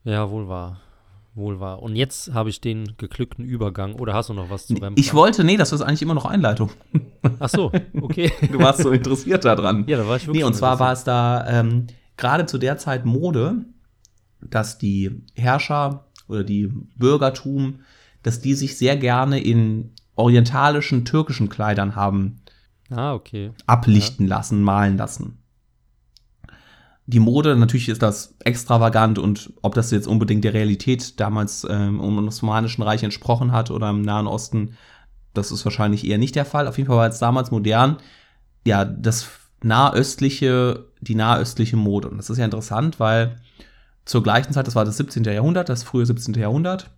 Ja, 0.06 0.30
wohl 0.32 0.48
wahr. 0.48 0.80
Wohl 1.36 1.60
wahr. 1.60 1.82
Und 1.84 1.98
jetzt 1.98 2.34
habe 2.34 2.50
ich 2.50 2.62
den 2.62 2.96
geglückten 2.98 3.44
Übergang. 3.44 3.96
Oder 3.96 4.14
hast 4.14 4.30
du 4.30 4.34
noch 4.34 4.50
was 4.50 4.68
zu 4.68 4.74
Rembrandt? 4.76 5.00
Ich 5.00 5.14
wollte, 5.14 5.44
nee, 5.44 5.58
das 5.58 5.74
ist 5.74 5.82
eigentlich 5.82 6.02
immer 6.02 6.14
noch 6.14 6.26
Einleitung. 6.26 6.70
Ach 7.40 7.50
so, 7.50 7.72
okay. 8.02 8.32
Du 8.50 8.60
warst 8.60 8.82
so 8.84 8.92
interessiert 8.92 9.44
daran. 9.44 9.84
ja, 9.88 9.98
da 9.98 10.08
war 10.08 10.16
ich 10.16 10.26
wirklich 10.26 10.42
Nee, 10.42 10.48
und 10.48 10.54
zwar 10.54 10.80
war 10.80 10.94
es 10.94 11.04
da 11.04 11.46
ähm, 11.48 11.88
gerade 12.16 12.46
zu 12.46 12.58
der 12.58 12.78
Zeit 12.78 13.06
Mode, 13.06 13.66
dass 14.42 14.78
die 14.78 15.24
Herrscher 15.36 16.06
oder 16.30 16.44
die 16.44 16.68
Bürgertum, 16.96 17.82
dass 18.24 18.40
die 18.40 18.54
sich 18.54 18.78
sehr 18.78 18.96
gerne 18.96 19.40
in 19.40 19.92
orientalischen, 20.16 21.06
türkischen 21.06 21.50
Kleidern 21.50 21.96
haben 21.96 22.42
Ah, 22.90 23.14
okay. 23.14 23.52
ablichten 23.66 24.28
lassen, 24.28 24.62
malen 24.62 24.98
lassen. 24.98 25.38
Die 27.06 27.20
Mode, 27.20 27.56
natürlich 27.56 27.90
ist 27.90 28.04
das 28.04 28.36
extravagant 28.44 29.18
und 29.18 29.52
ob 29.64 29.74
das 29.74 29.90
jetzt 29.90 30.08
unbedingt 30.08 30.44
der 30.44 30.54
Realität 30.54 31.20
damals 31.20 31.66
ähm, 31.68 32.00
im 32.00 32.28
Osmanischen 32.28 32.84
Reich 32.84 33.02
entsprochen 33.02 33.52
hat 33.52 33.72
oder 33.72 33.90
im 33.90 34.04
Nahen 34.04 34.28
Osten, 34.28 34.76
das 35.34 35.52
ist 35.52 35.66
wahrscheinlich 35.66 36.06
eher 36.06 36.20
nicht 36.20 36.36
der 36.36 36.46
Fall. 36.46 36.68
Auf 36.68 36.78
jeden 36.78 36.88
Fall 36.88 36.98
war 36.98 37.08
es 37.08 37.18
damals 37.18 37.50
modern, 37.50 37.98
ja, 38.66 38.86
das 38.86 39.28
nahöstliche, 39.64 40.86
die 41.02 41.16
nahöstliche 41.16 41.78
Mode. 41.78 42.10
Und 42.10 42.18
das 42.18 42.30
ist 42.30 42.38
ja 42.38 42.46
interessant, 42.46 43.00
weil 43.00 43.38
zur 44.10 44.24
gleichen 44.24 44.54
Zeit, 44.54 44.66
das 44.66 44.74
war 44.74 44.86
das 44.86 44.98
17. 44.98 45.24
Jahrhundert, 45.26 45.70
das 45.70 45.84
frühe 45.84 46.04
17. 46.04 46.34
Jahrhundert, 46.34 46.90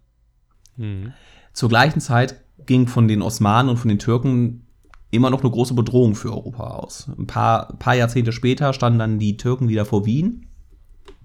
Mhm. 0.77 1.12
zur 1.51 1.68
gleichen 1.68 2.00
Zeit 2.00 2.41
ging 2.65 2.88
von 2.88 3.10
den 3.10 3.22
Osmanen 3.22 3.70
und 3.70 3.75
von 3.75 3.89
den 3.89 4.00
Türken 4.00 4.65
immer 5.10 5.30
noch 5.30 5.41
eine 5.41 5.51
große 5.51 5.74
Bedrohung 5.74 6.15
für 6.15 6.32
Europa 6.32 6.63
aus. 6.68 7.10
Ein 7.20 7.27
paar, 7.27 7.77
paar 7.80 7.96
Jahrzehnte 7.96 8.32
später 8.32 8.72
standen 8.72 9.00
dann 9.00 9.20
die 9.20 9.36
Türken 9.36 9.68
wieder 9.68 9.84
vor 9.84 10.06
Wien. 10.06 10.48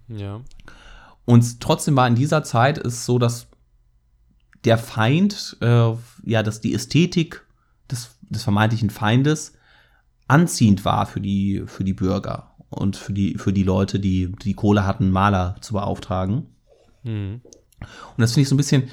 Ja. 0.09 0.41
Und 1.25 1.61
trotzdem 1.61 1.95
war 1.95 2.09
in 2.09 2.17
dieser 2.17 2.43
Zeit 2.43 2.79
es 2.79 3.07
so, 3.07 3.21
dass 3.21 3.47
der 4.65 4.79
Feind, 4.79 5.57
äh, 5.61 5.93
ja, 6.25 6.43
dass 6.43 6.61
die 6.61 6.75
Ästhetik 6.75 7.47
des, 7.89 8.19
des 8.23 8.43
vermeintlichen 8.43 8.91
Feindes 8.91 9.53
anziehend 10.27 10.85
war 10.85 11.07
für 11.07 11.21
die, 11.21 11.63
für 11.67 11.85
die 11.85 11.95
Bürger 11.95 12.46
und 12.71 12.97
für 12.97 13.13
die, 13.13 13.35
für 13.39 13.53
die 13.53 13.63
Leute, 13.63 13.99
die 14.01 14.33
die 14.43 14.55
Kohle 14.55 14.87
hatten, 14.87 15.11
Maler 15.11 15.57
zu 15.61 15.75
beauftragen. 15.75 16.47
Mhm. 17.03 17.41
Und 17.81 18.19
das 18.19 18.33
finde 18.33 18.43
ich 18.43 18.49
so 18.49 18.55
ein 18.55 18.59
bisschen 18.59 18.85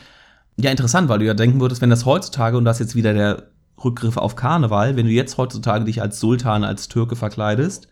ja 0.57 0.69
interessant, 0.69 1.09
weil 1.09 1.19
du 1.19 1.25
ja 1.25 1.33
denken 1.33 1.59
würdest, 1.59 1.81
wenn 1.81 1.89
das 1.89 2.05
heutzutage, 2.05 2.57
und 2.57 2.65
das 2.65 2.77
ist 2.77 2.87
jetzt 2.87 2.95
wieder 2.95 3.13
der 3.13 3.49
Rückgriff 3.83 4.17
auf 4.17 4.35
Karneval, 4.35 4.95
wenn 4.95 5.07
du 5.07 5.11
jetzt 5.11 5.37
heutzutage 5.37 5.85
dich 5.85 6.01
als 6.01 6.19
Sultan, 6.19 6.63
als 6.63 6.87
Türke 6.87 7.15
verkleidest, 7.15 7.87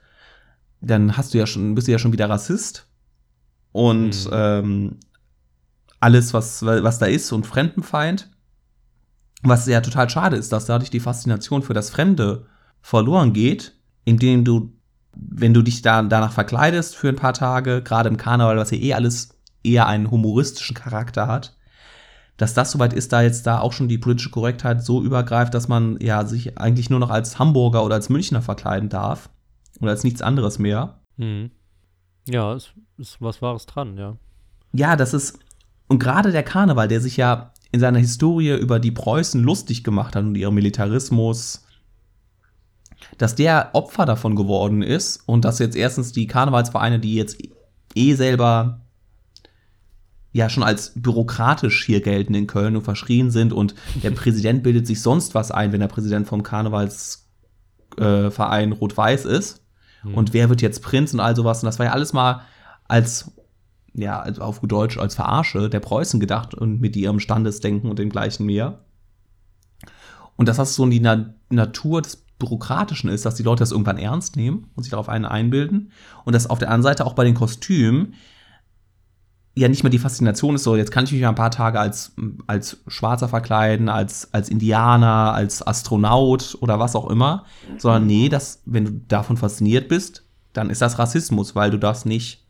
dann 0.80 1.18
hast 1.18 1.34
du 1.34 1.38
ja 1.38 1.48
schon, 1.48 1.76
bist 1.76 1.88
du 1.88 1.92
ja 1.92 2.00
schon 2.00 2.14
wieder 2.14 2.30
Rassist. 2.30 2.88
Und 3.72 4.26
Mhm. 4.26 4.32
ähm, 4.34 5.00
alles, 6.00 6.34
was, 6.34 6.66
was 6.66 7.00
da 7.00 7.06
ist, 7.06 7.32
und 7.32 7.46
Fremdenfeind. 7.46 8.30
Was 9.44 9.66
ja 9.66 9.82
total 9.82 10.10
schade 10.10 10.36
ist, 10.36 10.52
dass 10.52 10.66
dadurch 10.66 10.92
die 10.92 11.00
Faszination 11.00 11.64
für 11.64 11.74
das 11.74 11.90
Fremde 11.90 12.46
verloren 12.82 13.34
geht, 13.34 13.74
indem 14.04 14.44
du, 14.44 14.74
wenn 15.14 15.54
du 15.54 15.62
dich 15.62 15.82
da, 15.82 16.02
danach 16.02 16.32
verkleidest 16.32 16.96
für 16.96 17.10
ein 17.10 17.16
paar 17.16 17.34
Tage, 17.34 17.82
gerade 17.82 18.10
im 18.10 18.18
Karneval, 18.18 18.58
was 18.58 18.72
ja 18.72 18.78
eh 18.78 18.94
alles 18.94 19.38
eher 19.64 19.88
einen 19.88 20.10
humoristischen 20.10 20.76
Charakter 20.76 21.28
hat, 21.28 21.56
dass 22.38 22.54
das 22.54 22.72
soweit 22.72 22.94
ist, 22.94 23.14
da 23.14 23.22
jetzt 23.22 23.46
da 23.46 23.60
auch 23.60 23.74
schon 23.74 23.88
die 23.88 23.98
politische 23.98 24.32
Korrektheit 24.32 24.84
so 24.84 25.04
übergreift, 25.04 25.54
dass 25.54 25.68
man 25.68 26.00
ja 26.02 26.26
sich 26.26 26.58
eigentlich 26.58 26.90
nur 26.90 27.00
noch 27.00 27.10
als 27.10 27.38
Hamburger 27.38 27.84
oder 27.84 27.96
als 27.96 28.10
Münchner 28.10 28.42
verkleiden 28.42 28.90
darf 28.90 29.30
oder 29.80 29.92
als 29.92 30.04
nichts 30.04 30.22
anderes 30.22 30.58
mehr. 30.58 31.00
Mhm. 31.18 31.52
Ja, 32.28 32.54
ist, 32.54 32.74
ist 32.98 33.18
was 33.22 33.42
Wahres 33.42 33.66
dran, 33.66 33.98
ja. 33.98 34.18
Ja, 34.74 34.96
das 34.96 35.14
ist 35.14 35.40
und 35.88 36.00
gerade 36.00 36.32
der 36.32 36.44
Karneval, 36.44 36.88
der 36.88 37.02
sich 37.02 37.18
ja 37.18 37.52
in 37.74 37.82
seiner 37.82 38.00
Historie 38.00 38.56
über 38.56 38.80
die 38.80 38.92
Preußen 38.92 39.44
lustig 39.44 39.84
gemacht 39.84 40.16
hat 40.16 40.24
und 40.24 40.36
ihren 40.36 40.56
Militarismus, 40.56 41.66
dass 43.18 43.36
der 43.36 43.70
Opfer 43.74 44.06
davon 44.06 44.36
geworden 44.36 44.82
ist 44.82 45.24
und 45.26 45.46
dass 45.46 45.60
jetzt 45.60 45.76
erstens 45.76 46.12
die 46.12 46.28
Karnevalsvereine, 46.28 47.00
die 47.00 47.16
jetzt 47.16 47.38
eh 47.96 48.14
selber 48.14 48.82
ja 50.34 50.50
schon 50.50 50.64
als 50.64 50.94
bürokratisch 50.96 51.86
hier 51.86 52.02
gelten 52.02 52.34
in 52.34 52.48
Köln 52.48 52.76
und 52.76 52.84
verschrien 52.84 53.32
sind 53.32 53.54
und 53.54 53.76
der 54.02 54.12
Präsident 54.12 54.64
bildet 54.64 54.88
sich 54.88 55.02
sonst 55.02 55.36
was 55.36 55.52
ein, 55.52 55.72
wenn 55.72 55.82
der 55.82 55.88
Präsident 55.88 56.28
vom 56.28 56.44
Karnevalsverein 56.44 58.72
äh, 58.72 58.76
Rot-Weiß 58.76 59.26
ist. 59.26 59.62
Mhm. 60.04 60.16
Und 60.16 60.34
wer 60.34 60.50
wird 60.50 60.62
jetzt 60.62 60.82
Prinz 60.82 61.14
und 61.14 61.20
all 61.20 61.36
sowas. 61.36 61.62
Und 61.62 61.68
das 61.68 61.80
war 61.80 61.88
ja 61.88 61.92
alles 61.92 62.14
mal 62.14 62.42
als, 62.88 63.32
ja, 63.94 64.22
also 64.22 64.42
auf 64.42 64.62
gut 64.62 64.72
Deutsch, 64.72 64.98
als 64.98 65.16
Verarsche 65.16 65.70
der 65.70 65.82
Preußen 65.82 66.20
gedacht 66.20 66.54
und 66.54 66.80
mit 66.80 66.96
ihrem 66.96 67.20
Standesdenken 67.20 67.90
und 67.90 68.00
dem 68.00 68.10
gleichen 68.10 68.46
mehr. 68.46 68.80
Und 70.38 70.48
dass 70.48 70.58
das 70.58 70.76
so 70.76 70.86
die 70.88 71.00
Na 71.00 71.34
Natur 71.50 72.02
des 72.02 72.24
Bürokratischen 72.42 73.10
ist, 73.10 73.26
dass 73.26 73.36
die 73.36 73.44
Leute 73.44 73.62
das 73.62 73.72
irgendwann 73.72 73.98
ernst 73.98 74.36
nehmen 74.36 74.68
und 74.76 74.84
sich 74.84 74.92
darauf 74.92 75.10
einen 75.10 75.26
einbilden. 75.26 75.92
Und 76.26 76.34
dass 76.34 76.48
auf 76.50 76.60
der 76.60 76.68
anderen 76.70 76.84
Seite 76.84 77.06
auch 77.06 77.14
bei 77.14 77.24
den 77.24 77.36
Kostümen 77.36 78.14
ja 79.54 79.68
nicht 79.68 79.84
mehr 79.84 79.90
die 79.90 80.00
Faszination 80.00 80.56
ist 80.56 80.64
so, 80.64 80.76
jetzt 80.78 80.92
kann 80.92 81.04
ich 81.04 81.12
mich 81.12 81.22
mal 81.22 81.30
ein 81.30 81.36
paar 81.36 81.52
Tage 81.52 81.80
als, 81.80 82.14
als 82.48 82.78
Schwarzer 82.88 83.28
verkleiden, 83.28 83.90
als, 83.90 84.34
als 84.34 84.48
Indianer, 84.50 85.34
als 85.34 85.66
Astronaut 85.66 86.58
oder 86.62 86.80
was 86.80 86.96
auch 86.96 87.10
immer, 87.10 87.44
sondern 87.78 88.08
nee, 88.08 88.30
das, 88.30 88.62
wenn 88.66 88.86
du 88.86 88.92
davon 89.10 89.36
fasziniert 89.38 89.90
bist, 89.90 90.24
dann 90.54 90.70
ist 90.70 90.82
das 90.82 91.00
Rassismus, 91.00 91.54
weil 91.56 91.70
du 91.70 91.78
das 91.78 92.06
nicht, 92.06 92.46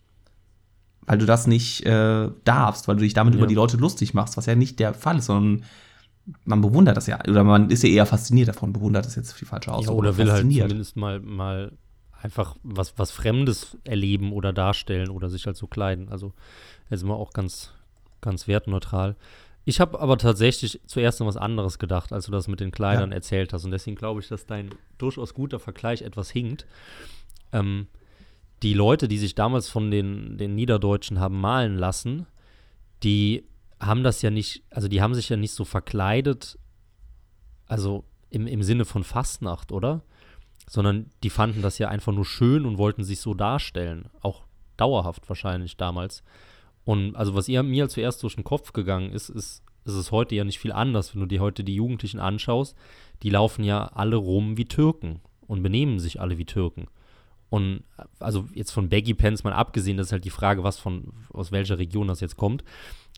weil 1.08 1.18
du 1.18 1.26
das 1.26 1.48
nicht 1.48 1.86
äh, 1.88 2.30
darfst, 2.44 2.88
weil 2.88 2.98
du 2.98 3.02
dich 3.02 3.16
damit 3.16 3.34
Ja. 3.34 3.40
über 3.40 3.48
die 3.48 3.56
Leute 3.56 3.78
lustig 3.78 4.14
machst, 4.14 4.38
was 4.38 4.46
ja 4.46 4.54
nicht 4.56 4.80
der 4.80 4.94
Fall 4.94 5.18
ist, 5.18 5.26
sondern 5.26 5.64
man 6.46 6.62
bewundert 6.62 6.98
das 6.98 7.08
ja, 7.08 7.20
oder 7.28 7.44
man 7.44 7.70
ist 7.70 7.84
ja 7.84 7.90
eher 7.90 8.06
fasziniert 8.06 8.48
davon, 8.48 8.74
bewundert 8.74 9.06
ist 9.06 9.16
jetzt 9.16 9.34
viel 9.34 9.48
falscher 9.48 9.72
ja 9.72 9.78
Ausdruck. 9.78 9.98
oder 9.98 10.18
will 10.18 10.32
halt 10.32 10.42
zumindest 10.42 10.96
mal, 10.96 11.20
mal 11.20 11.72
einfach 12.22 12.56
was, 12.64 12.98
was 12.98 13.12
Fremdes 13.12 13.78
erleben 13.84 14.32
oder 14.32 14.54
darstellen 14.54 15.10
oder 15.10 15.30
sich 15.30 15.46
halt 15.46 15.58
so 15.58 15.68
kleiden. 15.68 16.10
Also 16.10 16.34
jetzt 16.90 17.04
mal 17.04 17.16
auch 17.16 17.34
ganz, 17.34 17.74
ganz 18.22 18.48
wertneutral. 18.48 19.16
Ich 19.64 19.80
habe 19.80 20.00
aber 20.00 20.18
tatsächlich 20.18 20.80
zuerst 20.86 21.22
an 21.22 21.28
was 21.28 21.38
anderes 21.38 21.80
gedacht, 21.80 22.14
als 22.14 22.26
du 22.26 22.32
das 22.32 22.48
mit 22.48 22.60
den 22.60 22.72
Kleidern 22.72 23.12
Ja. 23.12 23.16
erzählt 23.16 23.54
hast. 23.54 23.66
Und 23.66 23.72
deswegen 23.72 23.96
glaube 23.96 24.20
ich, 24.20 24.28
dass 24.28 24.46
dein 24.46 24.70
durchaus 24.98 25.34
guter 25.34 25.60
Vergleich 25.60 26.02
etwas 26.02 26.30
hinkt. 26.32 26.66
Ähm, 27.52 27.88
die 28.64 28.74
Leute, 28.74 29.08
die 29.08 29.18
sich 29.18 29.36
damals 29.36 29.70
von 29.70 29.90
den, 29.92 30.38
den 30.38 30.56
Niederdeutschen 30.56 31.20
haben 31.20 31.40
malen 31.40 31.78
lassen, 31.78 32.28
die 33.04 33.44
haben 33.82 34.04
das 34.04 34.22
ja 34.22 34.30
nicht, 34.30 34.64
also 34.70 34.88
die 34.88 35.02
haben 35.02 35.16
sich 35.16 35.30
ja 35.30 35.38
nicht 35.38 35.54
so 35.54 35.66
verkleidet, 35.66 36.58
also 37.66 38.06
im, 38.30 38.48
im 38.48 38.64
Sinne 38.64 38.86
von 38.86 39.04
Fastnacht, 39.04 39.72
oder? 39.72 40.04
Sondern 40.70 41.10
die 41.24 41.30
fanden 41.30 41.62
das 41.62 41.80
ja 41.80 41.90
einfach 41.90 42.14
nur 42.14 42.26
schön 42.26 42.66
und 42.66 42.78
wollten 42.78 43.04
sich 43.04 43.20
so 43.20 43.34
darstellen. 43.34 44.10
Auch 44.22 44.44
dauerhaft 44.78 45.28
wahrscheinlich 45.28 45.78
damals. 45.78 46.24
Und 46.86 47.16
also 47.16 47.36
was 47.36 47.50
ihr 47.50 47.64
mir 47.64 47.90
zuerst 47.90 48.22
durch 48.24 48.36
den 48.36 48.44
Kopf 48.44 48.72
gegangen 48.72 49.12
ist, 49.12 49.30
ist, 49.30 49.64
ist 49.84 49.94
es 49.94 50.12
heute 50.12 50.36
ja 50.36 50.44
nicht 50.44 50.60
viel 50.60 50.72
anders, 50.72 51.14
wenn 51.14 51.22
du 51.22 51.28
dir 51.28 51.42
heute 51.42 51.64
die 51.64 51.76
Jugendlichen 51.76 52.20
anschaust. 52.20 52.76
Die 53.24 53.30
laufen 53.30 53.64
ja 53.64 53.86
alle 53.88 54.16
rum 54.16 54.58
wie 54.58 54.66
Türken 54.66 55.22
und 55.48 55.64
benehmen 55.64 56.00
sich 56.00 56.22
alle 56.22 56.38
wie 56.38 56.46
Türken. 56.46 56.88
Und 57.50 57.84
also 58.20 58.48
jetzt 58.54 58.72
von 58.72 58.88
Baggy 58.88 59.14
Pants 59.14 59.44
mal 59.44 59.52
abgesehen, 59.52 59.98
das 59.98 60.08
ist 60.08 60.14
halt 60.14 60.24
die 60.24 60.30
Frage, 60.30 60.64
was 60.64 60.80
von, 60.80 61.12
aus 61.34 61.52
welcher 61.52 61.78
Region 61.78 62.08
das 62.08 62.22
jetzt 62.22 62.38
kommt. 62.38 62.64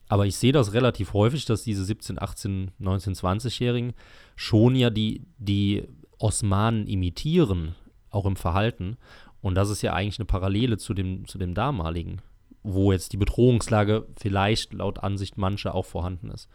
Aber 0.08 0.26
ich 0.26 0.36
sehe 0.36 0.52
das 0.52 0.74
relativ 0.74 1.14
häufig, 1.14 1.46
dass 1.46 1.64
diese 1.64 1.84
17, 1.84 2.22
18, 2.22 2.72
19, 2.78 3.16
20-Jährigen 3.16 3.94
schon 4.36 4.76
ja 4.76 4.90
die, 4.90 5.26
die 5.38 5.88
Osmanen 6.20 6.88
imitieren, 6.88 7.76
auch 8.10 8.26
im 8.26 8.36
Verhalten. 8.36 8.98
Und 9.42 9.56
das 9.56 9.70
ist 9.70 9.82
ja 9.82 9.94
eigentlich 9.94 10.20
eine 10.20 10.26
Parallele 10.26 10.78
zu 10.78 10.94
dem, 10.94 11.28
zu 11.28 11.38
dem 11.38 11.54
damaligen, 11.54 12.22
wo 12.64 12.92
jetzt 12.92 13.14
die 13.14 13.18
Bedrohungslage 13.18 14.08
vielleicht 14.18 14.74
laut 14.74 15.00
Ansicht 15.00 15.38
mancher 15.38 15.76
auch 15.76 15.86
vorhanden 15.86 16.30
ist. 16.30 16.48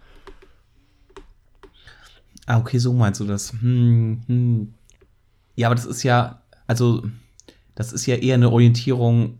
Ah, 2.47 2.59
okay, 2.59 2.79
so 2.79 2.95
meinst 2.95 3.21
du 3.21 3.25
das. 3.25 3.53
Hm, 3.53 4.23
hm. 4.27 4.75
Ja, 5.55 5.69
aber 5.69 5.75
das 5.75 5.85
ist 5.85 6.03
ja, 6.03 6.41
also, 6.67 7.03
das 7.75 7.93
ist 7.93 8.07
ja 8.07 8.15
eher 8.15 8.35
eine 8.35 8.51
Orientierung 8.51 9.39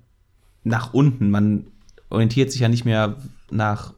nach 0.63 0.93
unten. 0.93 1.31
Man 1.31 1.69
orientiert 2.11 2.53
sich 2.53 2.61
ja 2.61 2.69
nicht 2.69 2.85
mehr 2.85 3.17
nach, 3.51 3.95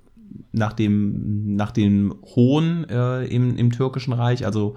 nach, 0.52 0.72
dem, 0.72 1.56
nach 1.56 1.70
dem 1.70 2.14
Hohen 2.34 2.88
äh, 2.88 3.24
im, 3.26 3.56
im 3.56 3.70
türkischen 3.72 4.12
Reich. 4.12 4.44
Also, 4.46 4.76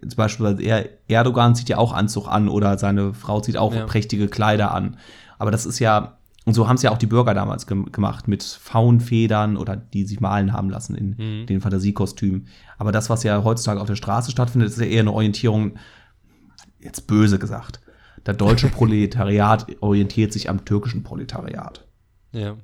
zum 0.00 0.16
Beispiel 0.16 0.56
er, 0.60 0.88
Erdogan 1.08 1.54
zieht 1.54 1.68
ja 1.68 1.78
auch 1.78 1.92
Anzug 1.92 2.28
an 2.28 2.48
oder 2.48 2.78
seine 2.78 3.12
Frau 3.14 3.40
zieht 3.40 3.56
auch 3.56 3.74
Ja. 3.74 3.86
prächtige 3.86 4.28
Kleider 4.28 4.72
an. 4.72 4.96
Aber 5.38 5.50
das 5.50 5.66
ist 5.66 5.78
ja, 5.80 6.18
und 6.44 6.54
so 6.54 6.68
haben 6.68 6.76
es 6.76 6.82
ja 6.82 6.90
auch 6.90 6.98
die 6.98 7.06
Bürger 7.06 7.34
damals 7.34 7.66
gem 7.66 7.90
gemacht, 7.90 8.28
mit 8.28 8.42
Faunfedern 8.44 9.56
oder 9.56 9.76
die 9.76 10.04
sich 10.04 10.20
malen 10.20 10.52
haben 10.52 10.70
lassen 10.70 10.94
in 10.94 11.16
Mhm. 11.18 11.46
den 11.46 11.60
Fantasiekostümen. 11.60 12.46
Aber 12.78 12.92
das, 12.92 13.10
was 13.10 13.22
ja 13.24 13.42
heutzutage 13.42 13.80
auf 13.80 13.88
der 13.88 13.96
Straße 13.96 14.30
stattfindet, 14.30 14.70
ist 14.70 14.78
ja 14.78 14.86
eher 14.86 15.00
eine 15.00 15.12
Orientierung, 15.12 15.72
jetzt 16.80 17.06
böse 17.06 17.38
gesagt. 17.38 17.80
Der 18.26 18.34
deutsche 18.34 18.68
Proletariat 18.70 19.66
orientiert 19.80 20.32
sich 20.32 20.48
am 20.48 20.64
türkischen 20.64 21.02
Proletariat. 21.02 21.84
Ja. 22.32 22.56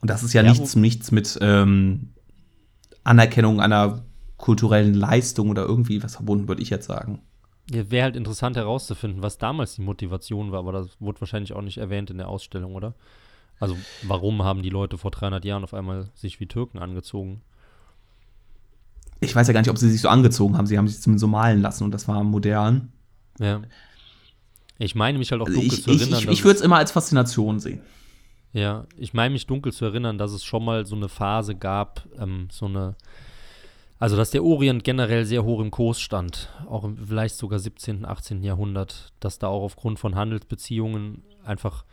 Und 0.00 0.10
das 0.10 0.22
ist 0.22 0.32
ja, 0.32 0.42
Ja, 0.42 0.50
nichts, 0.50 0.76
nichts 0.76 1.10
mit 1.10 1.38
ähm, 1.40 2.10
Anerkennung 3.04 3.60
einer 3.60 4.02
kulturellen 4.36 4.94
Leistung 4.94 5.50
oder 5.50 5.64
irgendwie 5.64 6.02
was 6.02 6.14
verbunden, 6.16 6.46
würde 6.48 6.62
ich 6.62 6.70
jetzt 6.70 6.86
sagen. 6.86 7.20
ja 7.70 7.90
Wäre 7.90 8.04
halt 8.04 8.16
interessant 8.16 8.56
herauszufinden, 8.56 9.22
was 9.22 9.38
damals 9.38 9.74
die 9.74 9.82
Motivation 9.82 10.52
war, 10.52 10.60
aber 10.60 10.72
das 10.72 10.88
wurde 11.00 11.20
wahrscheinlich 11.20 11.52
auch 11.52 11.62
nicht 11.62 11.78
erwähnt 11.78 12.10
in 12.10 12.18
der 12.18 12.28
Ausstellung, 12.28 12.74
oder? 12.74 12.94
Also, 13.60 13.76
warum 14.02 14.44
haben 14.44 14.62
die 14.62 14.70
Leute 14.70 14.98
vor 14.98 15.10
300 15.10 15.44
Jahren 15.44 15.64
auf 15.64 15.74
einmal 15.74 16.08
sich 16.14 16.38
wie 16.38 16.46
Türken 16.46 16.78
angezogen? 16.78 17.42
Ich 19.20 19.34
weiß 19.34 19.48
ja 19.48 19.52
gar 19.52 19.60
nicht, 19.60 19.70
ob 19.70 19.78
sie 19.78 19.90
sich 19.90 20.00
so 20.00 20.08
angezogen 20.08 20.56
haben. 20.56 20.66
Sie 20.66 20.78
haben 20.78 20.86
sich 20.86 21.00
zumindest 21.00 21.22
so 21.22 21.26
malen 21.26 21.60
lassen 21.60 21.82
und 21.82 21.90
das 21.90 22.06
war 22.06 22.22
modern. 22.22 22.92
Ja. 23.40 23.62
Ich 24.78 24.94
meine 24.94 25.18
mich 25.18 25.32
halt 25.32 25.42
auch 25.42 25.46
Also 25.46 25.60
dunkel 25.60 25.76
ich 25.76 25.82
zu 25.82 25.90
ich, 25.90 26.00
erinnern, 26.02 26.20
ich, 26.20 26.26
dass 26.26 26.34
ich 26.34 26.44
würde 26.44 26.58
es 26.58 26.64
immer 26.64 26.76
als 26.76 26.92
Faszination 26.92 27.58
sehen. 27.58 27.80
Ja, 28.52 28.86
ich 28.96 29.12
meine 29.14 29.32
mich 29.32 29.46
dunkel 29.46 29.72
zu 29.72 29.84
erinnern, 29.84 30.18
dass 30.18 30.32
es 30.32 30.42
schon 30.44 30.64
mal 30.64 30.86
so 30.86 30.96
eine 30.96 31.08
Phase 31.08 31.54
gab, 31.54 32.06
ähm, 32.18 32.48
so 32.50 32.66
eine, 32.66 32.96
also 33.98 34.16
dass 34.16 34.30
der 34.30 34.42
Orient 34.42 34.84
generell 34.84 35.24
sehr 35.24 35.44
hoch 35.44 35.60
im 35.60 35.70
Kurs 35.70 36.00
stand, 36.00 36.48
auch 36.66 36.84
im, 36.84 36.96
vielleicht 36.96 37.36
sogar 37.36 37.58
17., 37.58 38.04
18. 38.06 38.42
Jahrhundert, 38.42 39.12
dass 39.20 39.38
da 39.38 39.48
auch 39.48 39.62
aufgrund 39.62 39.98
von 39.98 40.14
Handelsbeziehungen 40.14 41.22
einfach 41.44 41.84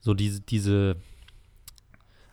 so 0.00 0.14
diese, 0.14 0.40
diese, 0.42 0.96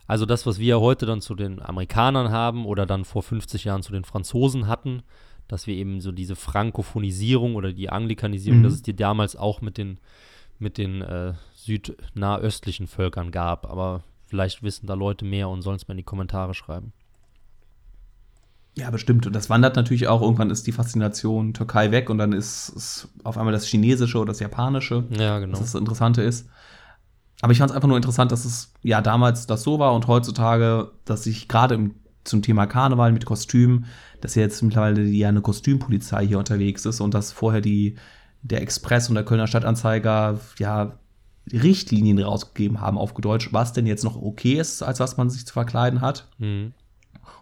also 0.06 0.26
das, 0.26 0.46
was 0.46 0.58
wir 0.58 0.80
heute 0.80 1.06
dann 1.06 1.20
zu 1.20 1.34
den 1.34 1.60
Amerikanern 1.62 2.30
haben 2.30 2.66
oder 2.66 2.84
dann 2.86 3.04
vor 3.04 3.22
50 3.22 3.64
Jahren 3.64 3.82
zu 3.82 3.92
den 3.92 4.04
Franzosen 4.04 4.66
hatten, 4.66 5.02
dass 5.48 5.66
wir 5.66 5.74
eben 5.76 6.00
so 6.00 6.12
diese 6.12 6.36
Frankophonisierung 6.36 7.54
oder 7.54 7.72
die 7.72 7.88
Anglikanisierung, 7.88 8.58
Mhm. 8.60 8.64
dass 8.64 8.74
es 8.74 8.82
die 8.82 8.96
damals 8.96 9.34
auch 9.34 9.60
mit 9.62 9.78
den 9.78 9.98
mit 10.58 10.78
den 10.78 11.02
äh, 11.02 11.34
südnahöstlichen 11.66 12.86
Völkern 12.86 13.30
gab. 13.30 13.70
Aber 13.70 14.02
vielleicht 14.26 14.62
wissen 14.62 14.86
da 14.86 14.94
Leute 14.94 15.24
mehr 15.24 15.48
und 15.48 15.62
sollen 15.62 15.76
es 15.76 15.86
mal 15.88 15.92
in 15.92 15.98
die 15.98 16.04
Kommentare 16.04 16.54
schreiben. 16.54 16.92
Ja, 18.78 18.90
bestimmt. 18.90 19.26
Und 19.26 19.32
das 19.34 19.48
wandert 19.48 19.76
natürlich 19.76 20.06
auch. 20.06 20.20
Irgendwann 20.20 20.50
ist 20.50 20.66
die 20.66 20.72
Faszination 20.72 21.54
Türkei 21.54 21.90
weg 21.92 22.10
und 22.10 22.18
dann 22.18 22.32
ist 22.32 22.68
es 22.76 23.08
auf 23.24 23.38
einmal 23.38 23.52
das 23.52 23.64
Chinesische 23.64 24.18
oder 24.18 24.28
das 24.28 24.40
Japanische, 24.40 25.04
Ja, 25.10 25.38
genau. 25.38 25.54
was 25.54 25.60
das 25.60 25.74
Interessante 25.74 26.22
ist. 26.22 26.48
Aber 27.40 27.52
ich 27.52 27.58
fand 27.58 27.70
es 27.70 27.74
einfach 27.74 27.88
nur 27.88 27.96
interessant, 27.96 28.32
dass 28.32 28.44
es 28.44 28.72
ja 28.82 29.00
damals 29.00 29.46
das 29.46 29.62
so 29.62 29.78
war 29.78 29.94
und 29.94 30.06
heutzutage, 30.06 30.90
dass 31.04 31.24
sich 31.24 31.48
gerade 31.48 31.90
zum 32.24 32.42
Thema 32.42 32.66
Karneval 32.66 33.12
mit 33.12 33.24
Kostüm, 33.24 33.84
dass 34.20 34.34
jetzt 34.34 34.62
mittlerweile 34.62 35.02
ja 35.04 35.28
eine 35.28 35.42
Kostümpolizei 35.42 36.26
hier 36.26 36.38
unterwegs 36.38 36.84
ist 36.84 37.00
und 37.00 37.14
dass 37.14 37.32
vorher 37.32 37.60
die, 37.60 37.96
der 38.42 38.62
Express 38.62 39.08
und 39.08 39.14
der 39.14 39.24
Kölner 39.24 39.46
Stadtanzeiger 39.46 40.40
ja 40.58 40.98
Richtlinien 41.52 42.18
rausgegeben 42.18 42.80
haben 42.80 42.98
auf 42.98 43.14
Deutsch, 43.14 43.52
was 43.52 43.72
denn 43.72 43.86
jetzt 43.86 44.04
noch 44.04 44.20
okay 44.20 44.54
ist, 44.54 44.82
als 44.82 44.98
was 45.00 45.16
man 45.16 45.30
sich 45.30 45.46
zu 45.46 45.52
verkleiden 45.52 46.00
hat 46.00 46.28
Mhm. 46.38 46.72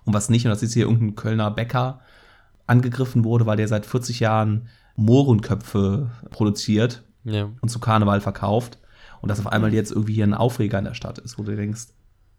und 0.05 0.12
was 0.14 0.29
nicht. 0.29 0.45
Und 0.45 0.51
dass 0.51 0.62
jetzt 0.62 0.75
hier 0.75 0.85
irgendein 0.85 1.14
Kölner 1.14 1.51
Bäcker 1.51 2.01
angegriffen 2.67 3.25
wurde, 3.25 3.47
weil 3.47 3.57
der 3.57 3.69
seit 3.69 3.87
40 3.87 4.21
Jahren 4.21 4.69
Mohrenköpfe 4.97 6.11
produziert 6.31 7.03
Ja. 7.25 7.49
und 7.61 7.69
zu 7.69 7.79
Karneval 7.79 8.21
verkauft. 8.21 8.79
Und 9.21 9.29
dass 9.31 9.40
auf 9.40 9.47
einmal 9.47 9.73
jetzt 9.73 9.90
irgendwie 9.90 10.14
hier 10.14 10.25
ein 10.27 10.35
Aufreger 10.35 10.79
in 10.79 10.85
der 10.85 10.95
Stadt 10.95 11.19
ist, 11.19 11.38
wo 11.38 11.43
du 11.45 11.57
denkst, 11.57 11.87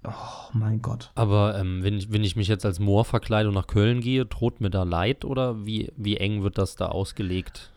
oh 0.04 0.12
mein 0.54 0.84
Gott. 0.84 1.12
Aber 1.16 1.58
ähm, 1.60 1.82
wenn, 1.82 1.96
ich, 1.96 2.12
wenn 2.12 2.24
ich 2.24 2.36
mich 2.36 2.48
jetzt 2.48 2.64
als 2.66 2.80
Moor 2.80 3.06
verkleide 3.06 3.50
und 3.50 3.56
nach 3.56 3.66
Köln 3.66 4.02
gehe, 4.02 4.26
droht 4.28 4.62
mir 4.62 4.70
da 4.70 4.84
Leid 4.84 5.26
oder 5.26 5.66
wie, 5.66 5.92
wie 5.98 6.18
eng 6.18 6.44
wird 6.44 6.60
das 6.60 6.76
da 6.76 6.88
ausgelegt? 6.88 7.72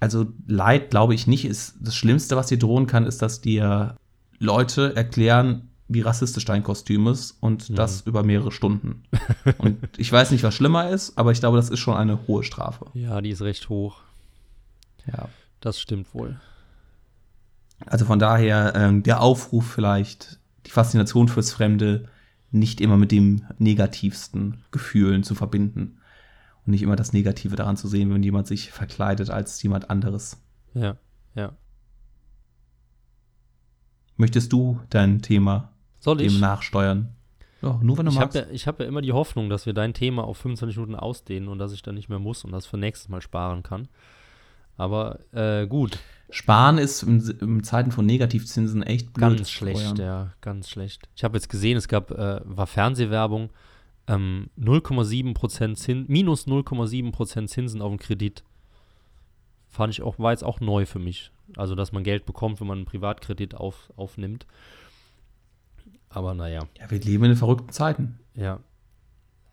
Also 0.00 0.26
Leid, 0.46 0.90
glaube 0.90 1.14
ich 1.14 1.26
nicht, 1.26 1.44
ist 1.44 1.76
das 1.80 1.96
Schlimmste, 1.96 2.36
was 2.36 2.48
dir 2.48 2.58
drohen 2.58 2.86
kann, 2.86 3.06
ist, 3.06 3.22
dass 3.22 3.40
dir 3.40 3.96
Leute 4.38 4.94
erklären, 4.94 5.70
wie 5.88 6.00
rassistisch 6.00 6.44
dein 6.44 6.62
Kostüm 6.62 7.06
ist 7.06 7.36
und 7.40 7.76
das 7.78 8.02
über 8.02 8.22
mehrere 8.22 8.52
Stunden. 8.52 9.04
und 9.58 9.78
ich 9.96 10.10
weiß 10.10 10.32
nicht, 10.32 10.42
was 10.42 10.54
schlimmer 10.54 10.90
ist, 10.90 11.16
aber 11.16 11.32
ich 11.32 11.40
glaube, 11.40 11.56
das 11.56 11.70
ist 11.70 11.78
schon 11.78 11.96
eine 11.96 12.26
hohe 12.26 12.42
Strafe. 12.42 12.86
Ja, 12.94 13.20
die 13.20 13.30
ist 13.30 13.42
recht 13.42 13.68
hoch. 13.68 14.00
Ja. 15.06 15.28
Das 15.60 15.80
stimmt 15.80 16.12
wohl. 16.14 16.38
Also 17.86 18.04
von 18.04 18.18
daher 18.18 18.74
ähm, 18.74 19.02
der 19.02 19.20
Aufruf 19.20 19.66
vielleicht, 19.66 20.38
die 20.66 20.70
Faszination 20.70 21.28
fürs 21.28 21.52
Fremde 21.52 22.08
nicht 22.50 22.80
immer 22.80 22.96
mit 22.96 23.12
dem 23.12 23.44
negativsten 23.58 24.62
Gefühlen 24.70 25.22
zu 25.22 25.34
verbinden 25.34 25.98
und 26.66 26.72
nicht 26.72 26.82
immer 26.82 26.96
das 26.96 27.12
Negative 27.12 27.56
daran 27.56 27.76
zu 27.76 27.88
sehen, 27.88 28.12
wenn 28.12 28.22
jemand 28.22 28.46
sich 28.46 28.70
verkleidet 28.72 29.30
als 29.30 29.62
jemand 29.62 29.88
anderes. 29.90 30.42
Ja, 30.74 30.96
ja. 31.34 31.52
Möchtest 34.16 34.52
du 34.52 34.80
dein 34.90 35.22
Thema 35.22 35.72
Soll 36.00 36.20
ich? 36.20 36.32
dem 36.32 36.40
nachsteuern? 36.40 37.12
Ja, 37.62 37.78
nur 37.82 37.98
wenn 37.98 38.06
du 38.06 38.12
Ich 38.12 38.18
magst. 38.18 38.36
habe 38.36 38.46
ja, 38.48 38.52
ich 38.54 38.66
hab 38.66 38.80
ja 38.80 38.86
immer 38.86 39.02
die 39.02 39.12
Hoffnung, 39.12 39.48
dass 39.48 39.66
wir 39.66 39.72
dein 39.72 39.94
Thema 39.94 40.24
auf 40.24 40.38
25 40.38 40.76
Minuten 40.76 40.94
ausdehnen 40.94 41.48
und 41.48 41.58
dass 41.58 41.72
ich 41.72 41.82
dann 41.82 41.94
nicht 41.94 42.08
mehr 42.08 42.18
muss 42.18 42.44
und 42.44 42.52
das 42.52 42.66
für 42.66 42.76
nächstes 42.76 43.08
Mal 43.08 43.20
sparen 43.22 43.62
kann. 43.62 43.88
Aber 44.76 45.20
äh, 45.32 45.66
gut, 45.66 45.98
Sparen 46.28 46.76
ist 46.78 47.02
im 47.04 47.62
Zeiten 47.62 47.92
von 47.92 48.04
Negativzinsen 48.04 48.82
echt 48.82 49.12
blöd. 49.12 49.36
ganz 49.38 49.50
schlecht, 49.50 49.98
ja, 49.98 50.32
ganz 50.40 50.68
schlecht. 50.68 51.08
Ich 51.14 51.24
habe 51.24 51.36
jetzt 51.36 51.48
gesehen, 51.48 51.76
es 51.76 51.88
gab, 51.88 52.10
äh, 52.10 52.40
war 52.44 52.66
Fernsehwerbung, 52.66 53.50
ähm, 54.08 54.50
0,7% 54.58 55.74
Zin, 55.74 56.04
minus 56.08 56.46
0,7% 56.46 57.46
Zinsen 57.46 57.82
auf 57.82 57.90
den 57.90 57.98
Kredit. 57.98 58.44
Fand 59.68 59.92
ich 59.92 60.02
auch, 60.02 60.18
war 60.18 60.32
jetzt 60.32 60.44
auch 60.44 60.60
neu 60.60 60.86
für 60.86 60.98
mich. 60.98 61.32
Also, 61.56 61.74
dass 61.74 61.92
man 61.92 62.04
Geld 62.04 62.26
bekommt, 62.26 62.60
wenn 62.60 62.66
man 62.66 62.78
einen 62.78 62.86
Privatkredit 62.86 63.54
auf, 63.54 63.92
aufnimmt. 63.96 64.46
Aber 66.08 66.34
naja. 66.34 66.62
Ja, 66.78 66.90
wir 66.90 67.00
leben 67.00 67.24
in 67.24 67.36
verrückten 67.36 67.70
Zeiten. 67.70 68.18
Ja. 68.34 68.60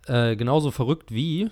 Äh, 0.07 0.35
genauso 0.35 0.71
verrückt 0.71 1.11
wie 1.11 1.49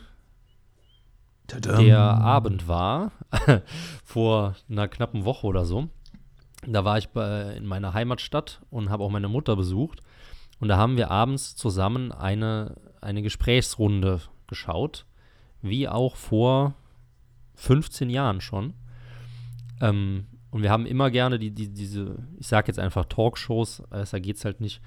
Tadam. 1.48 1.84
der 1.84 2.00
Abend 2.00 2.68
war, 2.68 3.12
vor 4.04 4.56
einer 4.70 4.88
knappen 4.88 5.26
Woche 5.26 5.48
oder 5.48 5.66
so. 5.66 5.90
Da 6.66 6.86
war 6.86 6.98
ich 6.98 7.10
bei, 7.10 7.54
in 7.56 7.66
meiner 7.66 7.94
Heimatstadt 7.94 8.62
und 8.70 8.90
habe 8.90 9.04
auch 9.04 9.10
meine 9.10 9.28
Mutter 9.28 9.56
besucht. 9.56 10.02
Und 10.60 10.68
da 10.68 10.78
haben 10.78 10.96
wir 10.96 11.10
abends 11.10 11.56
zusammen 11.56 12.12
eine, 12.12 12.76
eine 13.02 13.22
Gesprächsrunde 13.22 14.22
geschaut, 14.48 15.06
wie 15.62 15.88
auch 15.88 16.16
vor 16.16 16.76
15 17.56 18.10
Jahren 18.10 18.42
schon. 18.42 18.74
Ähm, 19.82 20.28
und 20.52 20.64
wir 20.64 20.70
haben 20.70 20.86
immer 20.86 21.10
gerne 21.10 21.40
die, 21.40 21.52
die, 21.52 21.70
diese, 21.74 22.28
ich 22.38 22.48
sage 22.48 22.68
jetzt 22.68 22.80
einfach 22.80 23.06
Talkshows, 23.06 23.84
da 23.90 24.20
geht 24.20 24.36
es 24.36 24.46
halt 24.46 24.60
nicht, 24.60 24.82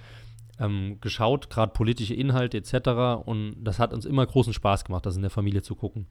ähm, 0.59 0.99
geschaut, 1.01 1.51
gerade 1.51 1.73
politische 1.73 2.15
Inhalte 2.15 2.59
etc. 2.59 3.25
Und 3.25 3.57
das 3.63 3.79
hat 3.79 3.93
uns 3.93 4.05
immer 4.05 4.27
großen 4.27 4.53
Spaß 4.53 4.85
gemacht, 4.85 5.07
das 5.07 5.17
in 5.17 5.23
der 5.23 5.31
Familie 5.31 5.63
zu 5.63 5.75
gucken. 5.75 6.07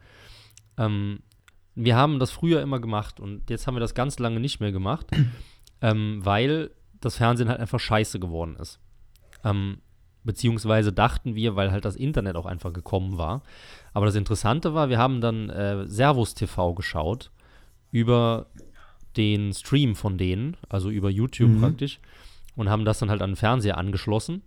Ähm, 0.77 1.19
wir 1.75 1.95
haben 1.95 2.19
das 2.19 2.31
früher 2.31 2.61
immer 2.61 2.79
gemacht 2.79 3.19
und 3.19 3.49
jetzt 3.49 3.67
haben 3.67 3.75
wir 3.75 3.79
das 3.79 3.95
ganz 3.95 4.19
lange 4.19 4.39
nicht 4.39 4.59
mehr 4.59 4.71
gemacht, 4.71 5.07
ähm, 5.81 6.19
weil 6.23 6.71
das 6.99 7.17
Fernsehen 7.17 7.49
halt 7.49 7.59
einfach 7.59 7.79
scheiße 7.79 8.19
geworden 8.19 8.55
ist. 8.57 8.79
Ähm, 9.43 9.79
beziehungsweise 10.23 10.91
dachten 10.91 11.35
wir, 11.35 11.55
weil 11.55 11.71
halt 11.71 11.85
das 11.85 11.95
Internet 11.95 12.35
auch 12.35 12.45
einfach 12.45 12.73
gekommen 12.73 13.17
war. 13.17 13.41
Aber 13.93 14.05
das 14.05 14.15
Interessante 14.15 14.73
war, 14.73 14.89
wir 14.89 14.97
haben 14.97 15.21
dann 15.21 15.49
äh, 15.49 15.85
Servus 15.87 16.33
TV 16.33 16.73
geschaut 16.73 17.31
über 17.91 18.47
den 19.17 19.53
Stream 19.53 19.95
von 19.95 20.17
denen, 20.17 20.57
also 20.69 20.89
über 20.89 21.09
YouTube 21.09 21.49
mhm. 21.49 21.61
praktisch, 21.61 21.99
und 22.55 22.69
haben 22.69 22.85
das 22.85 22.99
dann 22.99 23.09
halt 23.09 23.21
an 23.21 23.31
den 23.31 23.35
Fernseher 23.35 23.77
angeschlossen. 23.77 24.41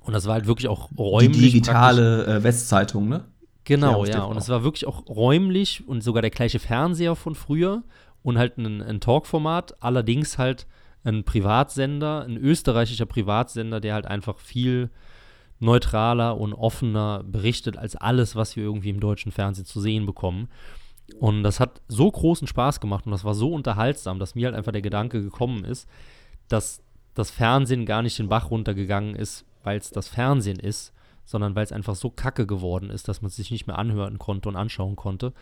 Und 0.00 0.12
das 0.12 0.26
war 0.26 0.34
halt 0.34 0.46
wirklich 0.46 0.68
auch 0.68 0.90
räumlich. 0.98 1.32
Die 1.32 1.52
digitale 1.52 2.26
äh, 2.26 2.42
Westzeitung, 2.42 3.08
ne? 3.08 3.24
Genau, 3.64 4.04
ja. 4.04 4.24
Und 4.24 4.36
es 4.36 4.48
war 4.50 4.62
wirklich 4.62 4.86
auch 4.86 5.06
räumlich 5.06 5.88
und 5.88 6.02
sogar 6.02 6.20
der 6.20 6.30
gleiche 6.30 6.58
Fernseher 6.58 7.16
von 7.16 7.34
früher 7.34 7.82
und 8.22 8.36
halt 8.36 8.58
ein, 8.58 8.82
ein 8.82 9.00
Talkformat, 9.00 9.82
allerdings 9.82 10.36
halt 10.36 10.66
ein 11.04 11.24
Privatsender, 11.24 12.24
ein 12.24 12.36
österreichischer 12.36 13.06
Privatsender, 13.06 13.80
der 13.80 13.94
halt 13.94 14.06
einfach 14.06 14.38
viel 14.38 14.90
neutraler 15.60 16.38
und 16.38 16.52
offener 16.52 17.22
berichtet 17.24 17.76
als 17.76 17.96
alles, 17.96 18.34
was 18.36 18.56
wir 18.56 18.64
irgendwie 18.64 18.90
im 18.90 19.00
deutschen 19.00 19.32
Fernsehen 19.32 19.66
zu 19.66 19.80
sehen 19.80 20.06
bekommen. 20.06 20.48
Und 21.20 21.42
das 21.42 21.60
hat 21.60 21.82
so 21.88 22.10
großen 22.10 22.46
Spaß 22.48 22.80
gemacht 22.80 23.06
und 23.06 23.12
das 23.12 23.24
war 23.24 23.34
so 23.34 23.52
unterhaltsam, 23.52 24.18
dass 24.18 24.34
mir 24.34 24.46
halt 24.46 24.56
einfach 24.56 24.72
der 24.72 24.82
Gedanke 24.82 25.22
gekommen 25.22 25.64
ist, 25.64 25.88
dass 26.48 26.82
das 27.14 27.30
Fernsehen 27.30 27.86
gar 27.86 28.02
nicht 28.02 28.18
den 28.18 28.28
Bach 28.28 28.50
runtergegangen 28.50 29.14
ist, 29.14 29.44
weil 29.62 29.78
es 29.78 29.90
das 29.90 30.08
Fernsehen 30.08 30.58
ist, 30.58 30.92
sondern 31.24 31.54
weil 31.54 31.64
es 31.64 31.72
einfach 31.72 31.94
so 31.94 32.10
kacke 32.10 32.46
geworden 32.46 32.90
ist, 32.90 33.08
dass 33.08 33.22
man 33.22 33.28
es 33.28 33.36
sich 33.36 33.50
nicht 33.50 33.66
mehr 33.66 33.78
anhören 33.78 34.18
konnte 34.18 34.48
und 34.48 34.56
anschauen 34.56 34.96
konnte. 34.96 35.32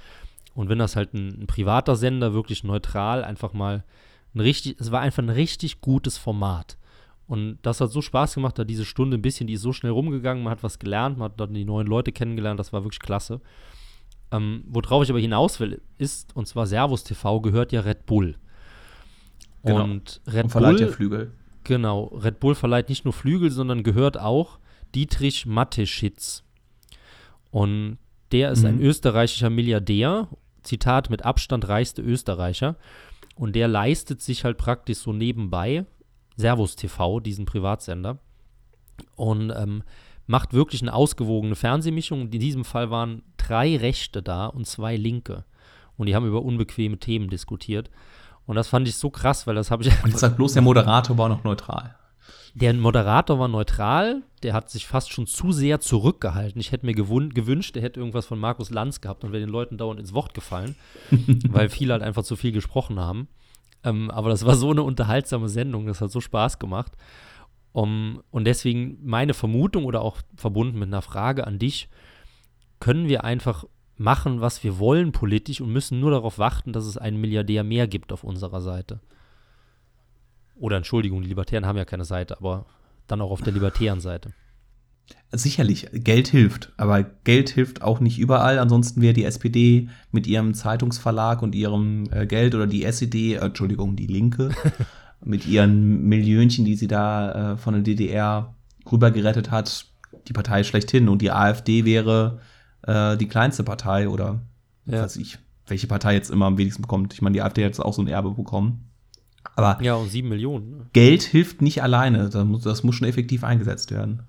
Und 0.55 0.68
wenn 0.68 0.79
das 0.79 0.96
halt 0.96 1.14
ein, 1.14 1.42
ein 1.42 1.46
privater 1.46 1.96
Sender 1.96 2.35
wirklich 2.35 2.62
neutral 2.62 3.25
einfach 3.25 3.53
mal 3.53 3.85
ein 4.35 4.40
richtig, 4.40 4.77
es 4.81 4.90
war 4.90 5.01
einfach 5.01 5.23
ein 5.23 5.29
richtig 5.29 5.81
gutes 5.81 6.18
Format. 6.18 6.79
Und 7.27 7.59
das 7.62 7.81
hat 7.81 7.90
so 7.90 8.03
Spaß 8.03 8.35
gemacht, 8.35 8.59
da 8.59 8.64
diese 8.64 8.85
Stunde 8.85 9.16
ein 9.16 9.23
bisschen, 9.23 9.47
die 9.47 9.55
ist 9.55 9.62
so 9.62 9.73
schnell 9.73 9.92
rumgegangen, 9.92 10.42
man 10.42 10.51
hat 10.51 10.62
was 10.62 10.79
gelernt, 10.79 11.18
man 11.18 11.31
hat 11.31 11.40
dann 11.40 11.55
die 11.55 11.64
neuen 11.64 11.87
Leute 11.87 12.12
kennengelernt, 12.12 12.61
das 12.61 12.73
war 12.73 12.85
wirklich 12.85 13.01
klasse. 13.01 13.40
Ähm, 14.31 14.64
worauf 14.66 15.05
ich 15.05 15.11
aber 15.11 15.21
hinaus 15.21 15.61
will, 15.61 15.81
ist, 15.99 16.35
und 16.35 16.47
zwar 16.47 16.66
Servus 16.66 17.05
TV 17.05 17.40
gehört 17.40 17.73
ja 17.73 17.81
Red 17.81 18.07
Bull. 18.07 18.37
Genau. 19.62 19.85
Und 19.85 20.21
Red 20.27 20.45
und 20.45 20.51
verleiht 20.51 20.79
Bull, 20.79 20.87
ja 20.87 20.92
Flügel. 20.92 21.33
Genau, 21.64 22.05
Red 22.07 22.40
Bull 22.40 22.55
verleiht 22.55 22.88
nicht 22.88 23.05
nur 23.05 23.12
Flügel, 23.12 23.51
sondern 23.51 23.83
gehört 23.83 24.18
auch 24.18 24.59
Dietrich 24.95 25.47
Mateschitz. 25.47 26.42
Und 27.51 27.99
der 28.33 28.51
ist 28.51 28.62
mhm. 28.62 28.68
ein 28.68 28.81
österreichischer 28.81 29.51
Milliardär, 29.51 30.29
Zitat 30.62 31.11
mit 31.11 31.25
Abstand 31.25 31.68
reichste 31.68 32.03
Österreicher. 32.03 32.77
Und 33.35 33.57
der 33.57 33.68
leistet 33.68 34.21
sich 34.21 34.45
halt 34.45 34.59
praktisch 34.59 34.99
so 34.99 35.12
nebenbei 35.12 35.87
Servus 36.37 36.77
TV, 36.77 37.21
diesen 37.21 37.45
Privatsender. 37.45 38.18
Und 39.16 39.53
ähm, 39.57 39.83
macht 40.27 40.53
wirklich 40.53 40.83
eine 40.83 40.95
ausgewogene 40.95 41.55
Fernsehmischung. 41.55 42.23
In 42.23 42.31
diesem 42.31 42.64
Fall 42.64 42.90
waren 42.90 43.23
drei 43.37 43.77
Rechte 43.77 44.23
da 44.23 44.47
und 44.47 44.66
zwei 44.66 44.97
Linke. 44.97 45.45
Und 45.97 46.07
die 46.07 46.14
haben 46.14 46.27
über 46.27 46.42
unbequeme 46.42 46.99
Themen 46.99 47.29
diskutiert. 47.29 47.90
Und 48.47 48.57
das 48.57 48.68
fand 48.68 48.88
ich 48.88 48.97
so 48.97 49.11
krass, 49.11 49.47
weil 49.47 49.55
das 49.55 49.71
habe 49.71 49.83
ich. 49.83 50.05
Und 50.05 50.11
jetzt 50.11 50.21
sagt 50.21 50.37
bloß, 50.37 50.55
der 50.55 50.62
Moderator 50.62 51.16
war 51.18 51.29
noch 51.29 51.45
neutral. 51.45 51.95
Der 52.55 52.75
Moderator 52.75 53.38
war 53.38 53.49
neutral, 53.49 54.23
der 54.43 54.53
hat 54.53 54.69
sich 54.69 54.87
fast 54.87 55.11
schon 55.11 55.27
zu 55.27 55.53
sehr 55.53 55.81
zurückgehalten. 55.81 56.61
Ich 56.61 56.71
hätte 56.71 56.85
mir 56.85 56.95
gewünscht, 56.95 57.75
der 57.75 57.83
hätte 57.83 58.01
irgendwas 58.01 58.27
von 58.27 58.38
Markus 58.38 58.71
Lanz 58.71 59.01
gehabt 59.01 59.25
und 59.25 59.33
wäre 59.33 59.41
den 59.41 59.49
Leuten 59.49 59.79
dauernd 59.79 59.99
ins 59.99 60.12
Wort 60.12 60.35
gefallen, 60.35 60.77
weil 61.49 61.71
viele 61.71 61.95
halt 61.95 62.03
einfach 62.03 62.25
zu 62.25 62.37
viel 62.37 62.53
gesprochen 62.53 63.01
haben. 63.01 63.29
Ähm, 63.85 64.11
aber 64.11 64.29
das 64.29 64.45
war 64.45 64.55
so 64.55 64.71
eine 64.71 64.83
unterhaltsame 64.83 65.49
Sendung, 65.49 65.87
das 65.87 66.01
hat 66.01 66.11
so 66.11 66.21
Spaß 66.21 66.59
gemacht. 66.59 66.93
Um, 67.73 68.23
und 68.31 68.45
deswegen 68.45 68.99
meine 69.03 69.33
Vermutung 69.33 69.87
oder 69.87 70.03
auch 70.03 70.19
verbunden 70.37 70.79
mit 70.79 70.88
einer 70.88 71.01
Frage 71.01 71.47
an 71.47 71.59
dich, 71.59 71.88
können 72.81 73.09
wir 73.09 73.25
einfach 73.25 73.65
machen, 73.97 74.43
was 74.43 74.62
wir 74.62 74.79
wollen 74.79 75.12
politisch 75.12 75.62
und 75.62 75.73
müssen 75.73 75.99
nur 75.99 76.11
darauf 76.11 76.38
warten, 76.38 76.75
dass 76.75 76.85
es 76.85 76.99
einen 76.99 77.19
Milliardär 77.19 77.65
mehr 77.65 77.88
gibt 77.88 78.12
auf 78.12 78.25
unserer 78.25 78.61
Seite. 78.61 79.01
Oder 80.55 80.77
Entschuldigung, 80.77 81.23
die 81.23 81.29
Libertären 81.29 81.67
haben 81.67 81.79
ja 81.79 81.85
keine 81.85 82.05
Seite, 82.05 82.38
aber 82.38 82.67
dann 83.07 83.21
auch 83.21 83.31
auf 83.31 83.43
der 83.43 83.53
libertären 83.53 84.01
Seite. 84.01 84.33
Sicherlich, 85.35 85.88
Geld 85.93 86.29
hilft, 86.29 86.73
aber 86.77 87.03
Geld 87.03 87.51
hilft 87.51 87.83
auch 87.83 88.01
nicht 88.01 88.19
überall. 88.19 88.59
Ansonsten 88.59 89.01
wäre 89.01 89.15
die 89.15 89.25
SPD 89.25 89.88
mit 90.11 90.27
ihrem 90.27 90.55
Zeitungsverlag 90.55 91.43
und 91.43 91.55
ihrem 91.55 92.07
äh, 92.11 92.27
Geld 92.27 92.55
oder 92.55 92.67
die 92.67 92.85
SED, 92.85 93.35
äh, 93.35 93.38
Entschuldigung, 93.38 93.97
die 93.97 94.07
Linke, 94.07 94.51
mit 95.25 95.47
ihren 95.47 96.03
Millionchen, 96.07 96.65
die 96.65 96.77
sie 96.77 96.87
da 96.87 97.53
äh, 97.53 97.57
von 97.57 97.75
der 97.75 97.83
DDR 97.83 98.55
rübergerettet 98.91 99.51
hat, 99.51 99.87
die 100.29 100.35
Partei 100.35 100.65
schlechthin. 100.65 101.09
Und 101.09 101.23
die 101.23 101.31
AfD 101.31 101.87
wäre 101.87 102.41
äh, 102.83 103.17
die 103.17 103.29
kleinste 103.29 103.65
Partei 103.65 104.09
oder 104.09 104.43
ja. 104.85 105.03
weiß 105.03 105.17
ich, 105.17 105.38
welche 105.67 105.87
Partei 105.87 106.15
jetzt 106.15 106.31
immer 106.31 106.47
am 106.47 106.59
wenigsten 106.59 106.83
bekommt. 106.83 107.15
Ich 107.15 107.23
meine, 107.23 107.35
die 107.35 107.43
AfD 107.43 107.65
hat 107.65 107.71
jetzt 107.71 107.81
auch 107.81 107.95
so 107.95 108.03
ein 108.03 108.09
Erbe 108.09 108.33
bekommen. 108.33 108.92
Aber 109.57 109.83
ja, 109.83 109.95
und 109.95 110.09
sieben 110.09 110.29
Millionen. 110.29 110.71
Ne? 110.71 110.87
Geld 110.93 111.23
hilft 111.23 111.63
nicht 111.63 111.83
alleine. 111.83 112.29
Das 112.31 112.45
muss, 112.45 112.63
das 112.63 112.83
muss 112.83 112.95
schon 112.95 113.09
effektiv 113.09 113.45
eingesetzt 113.45 113.91
werden. 113.91 114.23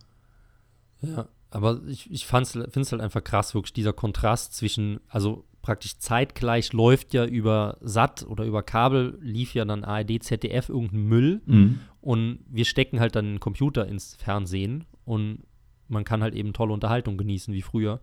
Ja, 1.02 1.28
aber 1.52 1.82
ich, 1.88 2.10
ich 2.12 2.26
finde 2.26 2.68
es 2.76 2.92
halt 2.92 3.02
einfach 3.02 3.24
krass, 3.24 3.54
wirklich 3.54 3.74
dieser 3.74 3.94
Kontrast 3.94 4.56
zwischen, 4.56 5.00
also 5.08 5.46
praktisch 5.62 5.98
zeitgleich 5.98 6.74
läuft 6.74 7.14
ja 7.14 7.26
über 7.26 7.78
SAT 7.82 8.26
oder 8.28 8.44
über 8.44 8.64
Kabel, 8.64 9.18
lief 9.22 9.54
ja 9.54 9.64
dann 9.64 9.84
ARD, 9.84 10.22
ZDF 10.22 10.70
irgendein 10.70 11.04
Müll 11.04 11.42
mhm. 11.46 11.80
und 12.02 12.40
wir 12.50 12.66
stecken 12.66 13.00
halt 13.00 13.16
dann 13.16 13.26
den 13.26 13.40
Computer 13.40 13.88
ins 13.88 14.16
Fernsehen 14.16 14.86
und 15.06 15.44
man 15.88 16.04
kann 16.04 16.22
halt 16.22 16.34
eben 16.34 16.54
tolle 16.54 16.74
Unterhaltung 16.74 17.18
genießen 17.18 17.54
wie 17.54 17.62
früher. 17.62 18.02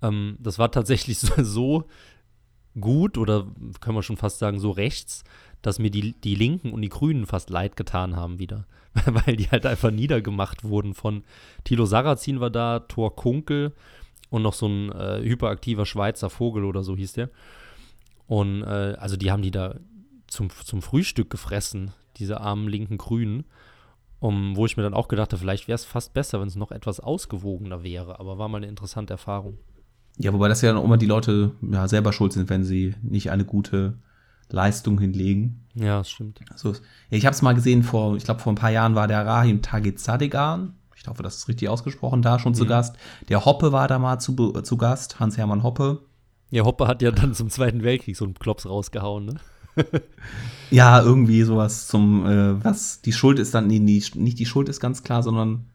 Ähm, 0.00 0.36
das 0.38 0.58
war 0.58 0.70
tatsächlich 0.70 1.18
so, 1.20 1.42
so, 1.42 1.84
gut 2.80 3.18
oder 3.18 3.46
können 3.80 3.96
wir 3.96 4.02
schon 4.02 4.16
fast 4.16 4.38
sagen 4.38 4.58
so 4.58 4.70
rechts, 4.70 5.24
dass 5.62 5.78
mir 5.78 5.90
die, 5.90 6.12
die 6.12 6.34
Linken 6.34 6.72
und 6.72 6.82
die 6.82 6.88
Grünen 6.88 7.26
fast 7.26 7.50
leid 7.50 7.76
getan 7.76 8.16
haben 8.16 8.38
wieder. 8.38 8.66
Weil 9.06 9.36
die 9.36 9.50
halt 9.50 9.66
einfach 9.66 9.90
niedergemacht 9.90 10.64
wurden 10.64 10.94
von 10.94 11.24
Thilo 11.64 11.86
Sarrazin 11.86 12.40
war 12.40 12.50
da, 12.50 12.80
Thor 12.80 13.16
Kunkel 13.16 13.72
und 14.30 14.42
noch 14.42 14.54
so 14.54 14.66
ein 14.66 14.92
äh, 14.92 15.22
hyperaktiver 15.22 15.86
Schweizer 15.86 16.30
Vogel 16.30 16.64
oder 16.64 16.82
so 16.82 16.96
hieß 16.96 17.14
der. 17.14 17.30
Und 18.26 18.62
äh, 18.62 18.96
also 18.98 19.16
die 19.16 19.30
haben 19.30 19.42
die 19.42 19.50
da 19.50 19.76
zum, 20.26 20.50
zum 20.50 20.82
Frühstück 20.82 21.30
gefressen, 21.30 21.92
diese 22.16 22.40
armen 22.40 22.68
linken 22.68 22.98
Grünen. 22.98 23.44
Um, 24.20 24.56
wo 24.56 24.64
ich 24.64 24.78
mir 24.78 24.82
dann 24.82 24.94
auch 24.94 25.08
gedacht 25.08 25.32
habe, 25.32 25.40
vielleicht 25.40 25.68
wäre 25.68 25.74
es 25.74 25.84
fast 25.84 26.14
besser, 26.14 26.40
wenn 26.40 26.48
es 26.48 26.56
noch 26.56 26.70
etwas 26.70 26.98
ausgewogener 26.98 27.82
wäre. 27.82 28.20
Aber 28.20 28.38
war 28.38 28.48
mal 28.48 28.56
eine 28.56 28.68
interessante 28.68 29.12
Erfahrung. 29.12 29.58
Ja, 30.16 30.32
wobei 30.32 30.48
das 30.48 30.62
ja 30.62 30.70
dann 30.70 30.80
auch 30.80 30.84
immer 30.84 30.96
die 30.96 31.06
Leute 31.06 31.52
ja, 31.60 31.88
selber 31.88 32.12
schuld 32.12 32.32
sind, 32.32 32.48
wenn 32.48 32.64
sie 32.64 32.94
nicht 33.02 33.30
eine 33.30 33.44
gute 33.44 33.94
Leistung 34.48 34.98
hinlegen. 35.00 35.64
Ja, 35.74 35.98
das 35.98 36.10
stimmt. 36.10 36.40
Also, 36.50 36.72
ja, 36.72 37.18
ich 37.18 37.26
habe 37.26 37.34
es 37.34 37.42
mal 37.42 37.54
gesehen, 37.54 37.82
vor, 37.82 38.16
ich 38.16 38.24
glaube, 38.24 38.40
vor 38.40 38.52
ein 38.52 38.56
paar 38.56 38.70
Jahren 38.70 38.94
war 38.94 39.08
der 39.08 39.26
Rahim 39.26 39.62
Tagizadegan, 39.62 40.74
ich 40.96 41.08
hoffe, 41.08 41.22
das 41.22 41.36
ist 41.36 41.48
richtig 41.48 41.68
ausgesprochen, 41.68 42.22
da 42.22 42.38
schon 42.38 42.52
mhm. 42.52 42.56
zu 42.56 42.66
Gast. 42.66 42.96
Der 43.28 43.44
Hoppe 43.44 43.72
war 43.72 43.88
da 43.88 43.98
mal 43.98 44.18
zu, 44.20 44.34
zu 44.62 44.76
Gast, 44.78 45.20
Hans-Hermann 45.20 45.62
Hoppe. 45.62 46.00
Ja, 46.50 46.64
Hoppe 46.64 46.86
hat 46.86 47.02
ja 47.02 47.10
dann 47.10 47.34
zum 47.34 47.50
Zweiten 47.50 47.82
Weltkrieg 47.82 48.16
so 48.16 48.24
einen 48.24 48.34
Klops 48.34 48.66
rausgehauen, 48.66 49.26
ne? 49.26 49.34
ja, 50.70 51.02
irgendwie 51.02 51.42
sowas 51.42 51.88
zum, 51.88 52.26
äh, 52.26 52.64
was, 52.64 53.02
die 53.02 53.12
Schuld 53.12 53.38
ist 53.38 53.54
dann, 53.54 53.66
nee, 53.66 53.80
nicht 53.80 54.38
die 54.38 54.46
Schuld 54.46 54.68
ist 54.68 54.80
ganz 54.80 55.02
klar, 55.02 55.22
sondern 55.22 55.66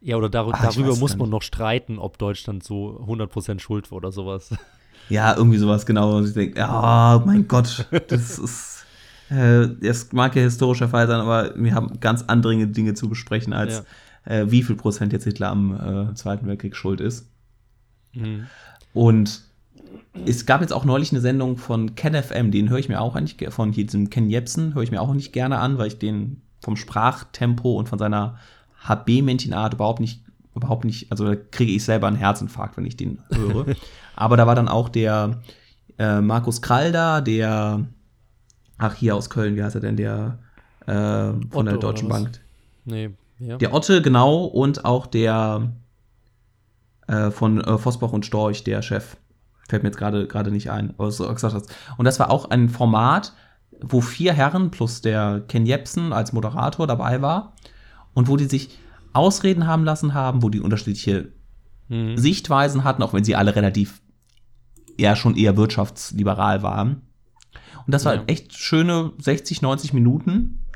ja, 0.00 0.16
oder 0.16 0.28
dar 0.28 0.48
Ach, 0.50 0.62
darüber 0.62 0.96
muss 0.96 1.16
man 1.16 1.28
noch 1.28 1.42
streiten, 1.42 1.98
ob 1.98 2.18
Deutschland 2.18 2.64
so 2.64 3.00
100% 3.06 3.60
schuld 3.60 3.90
war 3.90 3.96
oder 3.96 4.12
sowas. 4.12 4.54
Ja, 5.08 5.36
irgendwie 5.36 5.58
sowas, 5.58 5.86
genau. 5.86 6.18
Und 6.18 6.28
ich 6.28 6.34
denke, 6.34 6.60
ja, 6.60 7.20
mein 7.26 7.48
Gott, 7.48 7.84
das 8.08 8.38
ist, 8.38 8.84
äh, 9.28 9.66
das 9.82 10.12
mag 10.12 10.36
ja 10.36 10.42
historischer 10.42 10.88
Fall 10.88 11.08
sein, 11.08 11.18
aber 11.18 11.52
wir 11.56 11.74
haben 11.74 11.98
ganz 11.98 12.22
andere 12.28 12.68
Dinge 12.68 12.94
zu 12.94 13.08
besprechen, 13.08 13.52
als 13.52 13.82
ja. 14.24 14.32
äh, 14.32 14.50
wie 14.52 14.62
viel 14.62 14.76
Prozent 14.76 15.12
jetzt 15.12 15.24
Hitler 15.24 15.48
am 15.48 16.10
äh, 16.10 16.14
Zweiten 16.14 16.46
Weltkrieg 16.46 16.76
schuld 16.76 17.00
ist. 17.00 17.28
Mhm. 18.12 18.46
Und 18.94 19.42
es 20.26 20.46
gab 20.46 20.60
jetzt 20.60 20.72
auch 20.72 20.84
neulich 20.84 21.10
eine 21.10 21.20
Sendung 21.20 21.56
von 21.56 21.96
Ken 21.96 22.14
FM, 22.14 22.52
den 22.52 22.70
höre 22.70 22.78
ich 22.78 22.88
mir 22.88 23.00
auch 23.00 23.16
eigentlich, 23.16 23.52
von 23.52 23.72
diesem 23.72 24.10
Ken 24.10 24.30
Jebsen, 24.30 24.74
höre 24.74 24.84
ich 24.84 24.92
mir 24.92 25.00
auch 25.00 25.12
nicht 25.12 25.32
gerne 25.32 25.58
an, 25.58 25.76
weil 25.78 25.88
ich 25.88 25.98
den 25.98 26.42
vom 26.62 26.76
Sprachtempo 26.76 27.78
und 27.78 27.88
von 27.88 27.98
seiner 27.98 28.38
HB-Männchenart 28.86 29.74
überhaupt 29.74 30.00
nicht, 30.00 30.22
überhaupt 30.54 30.84
nicht, 30.84 31.10
also 31.10 31.26
da 31.26 31.36
kriege 31.36 31.72
ich 31.72 31.84
selber 31.84 32.06
einen 32.06 32.16
Herzinfarkt, 32.16 32.76
wenn 32.76 32.86
ich 32.86 32.96
den 32.96 33.22
höre. 33.30 33.66
Aber 34.16 34.36
da 34.36 34.46
war 34.46 34.54
dann 34.54 34.68
auch 34.68 34.88
der 34.88 35.40
äh, 35.98 36.20
Markus 36.20 36.62
Krall 36.62 36.92
da, 36.92 37.20
der, 37.20 37.86
ach 38.78 38.94
hier 38.94 39.16
aus 39.16 39.30
Köln, 39.30 39.56
wie 39.56 39.62
heißt 39.62 39.74
er 39.74 39.80
denn, 39.80 39.96
der 39.96 40.38
äh, 40.86 40.92
von 40.92 41.46
Otto, 41.52 41.62
der 41.62 41.78
Deutschen? 41.78 42.08
Bank. 42.08 42.40
Nee, 42.84 43.10
ja. 43.38 43.56
Der 43.56 43.72
Otte, 43.74 44.02
genau, 44.02 44.44
und 44.44 44.84
auch 44.84 45.06
der 45.06 45.72
äh, 47.06 47.30
von 47.30 47.60
äh, 47.60 47.78
Vosbach 47.78 48.12
und 48.12 48.26
Storch, 48.26 48.64
der 48.64 48.82
Chef. 48.82 49.16
Fällt 49.68 49.82
mir 49.82 49.90
jetzt 49.90 49.98
gerade 49.98 50.26
gerade 50.26 50.50
nicht 50.50 50.70
ein, 50.70 50.94
aber 50.98 51.12
so 51.12 51.32
gesagt 51.32 51.54
hast. 51.54 51.72
Und 51.96 52.04
das 52.04 52.18
war 52.18 52.30
auch 52.30 52.50
ein 52.50 52.68
Format, 52.68 53.34
wo 53.80 54.00
vier 54.00 54.32
Herren 54.32 54.70
plus 54.70 55.00
der 55.00 55.42
Ken 55.46 55.64
Jepsen 55.64 56.12
als 56.12 56.32
Moderator 56.32 56.86
dabei 56.86 57.22
war 57.22 57.52
und 58.20 58.28
wo 58.28 58.36
die 58.36 58.44
sich 58.44 58.78
Ausreden 59.14 59.66
haben 59.66 59.82
lassen 59.84 60.12
haben, 60.14 60.42
wo 60.42 60.50
die 60.50 60.60
unterschiedliche 60.60 61.32
Mhm. 61.88 62.16
Sichtweisen 62.16 62.84
hatten, 62.84 63.02
auch 63.02 63.12
wenn 63.14 63.24
sie 63.24 63.34
alle 63.34 63.56
relativ 63.56 64.00
ja 64.96 65.16
schon 65.16 65.36
eher 65.36 65.56
wirtschaftsliberal 65.56 66.62
waren. 66.62 67.02
Und 67.86 67.92
das 67.94 68.04
war 68.04 68.14
Ja. 68.14 68.22
echt 68.28 68.54
schöne 68.54 69.12
60, 69.18 69.60
90 69.62 69.92
Minuten. 69.92 70.66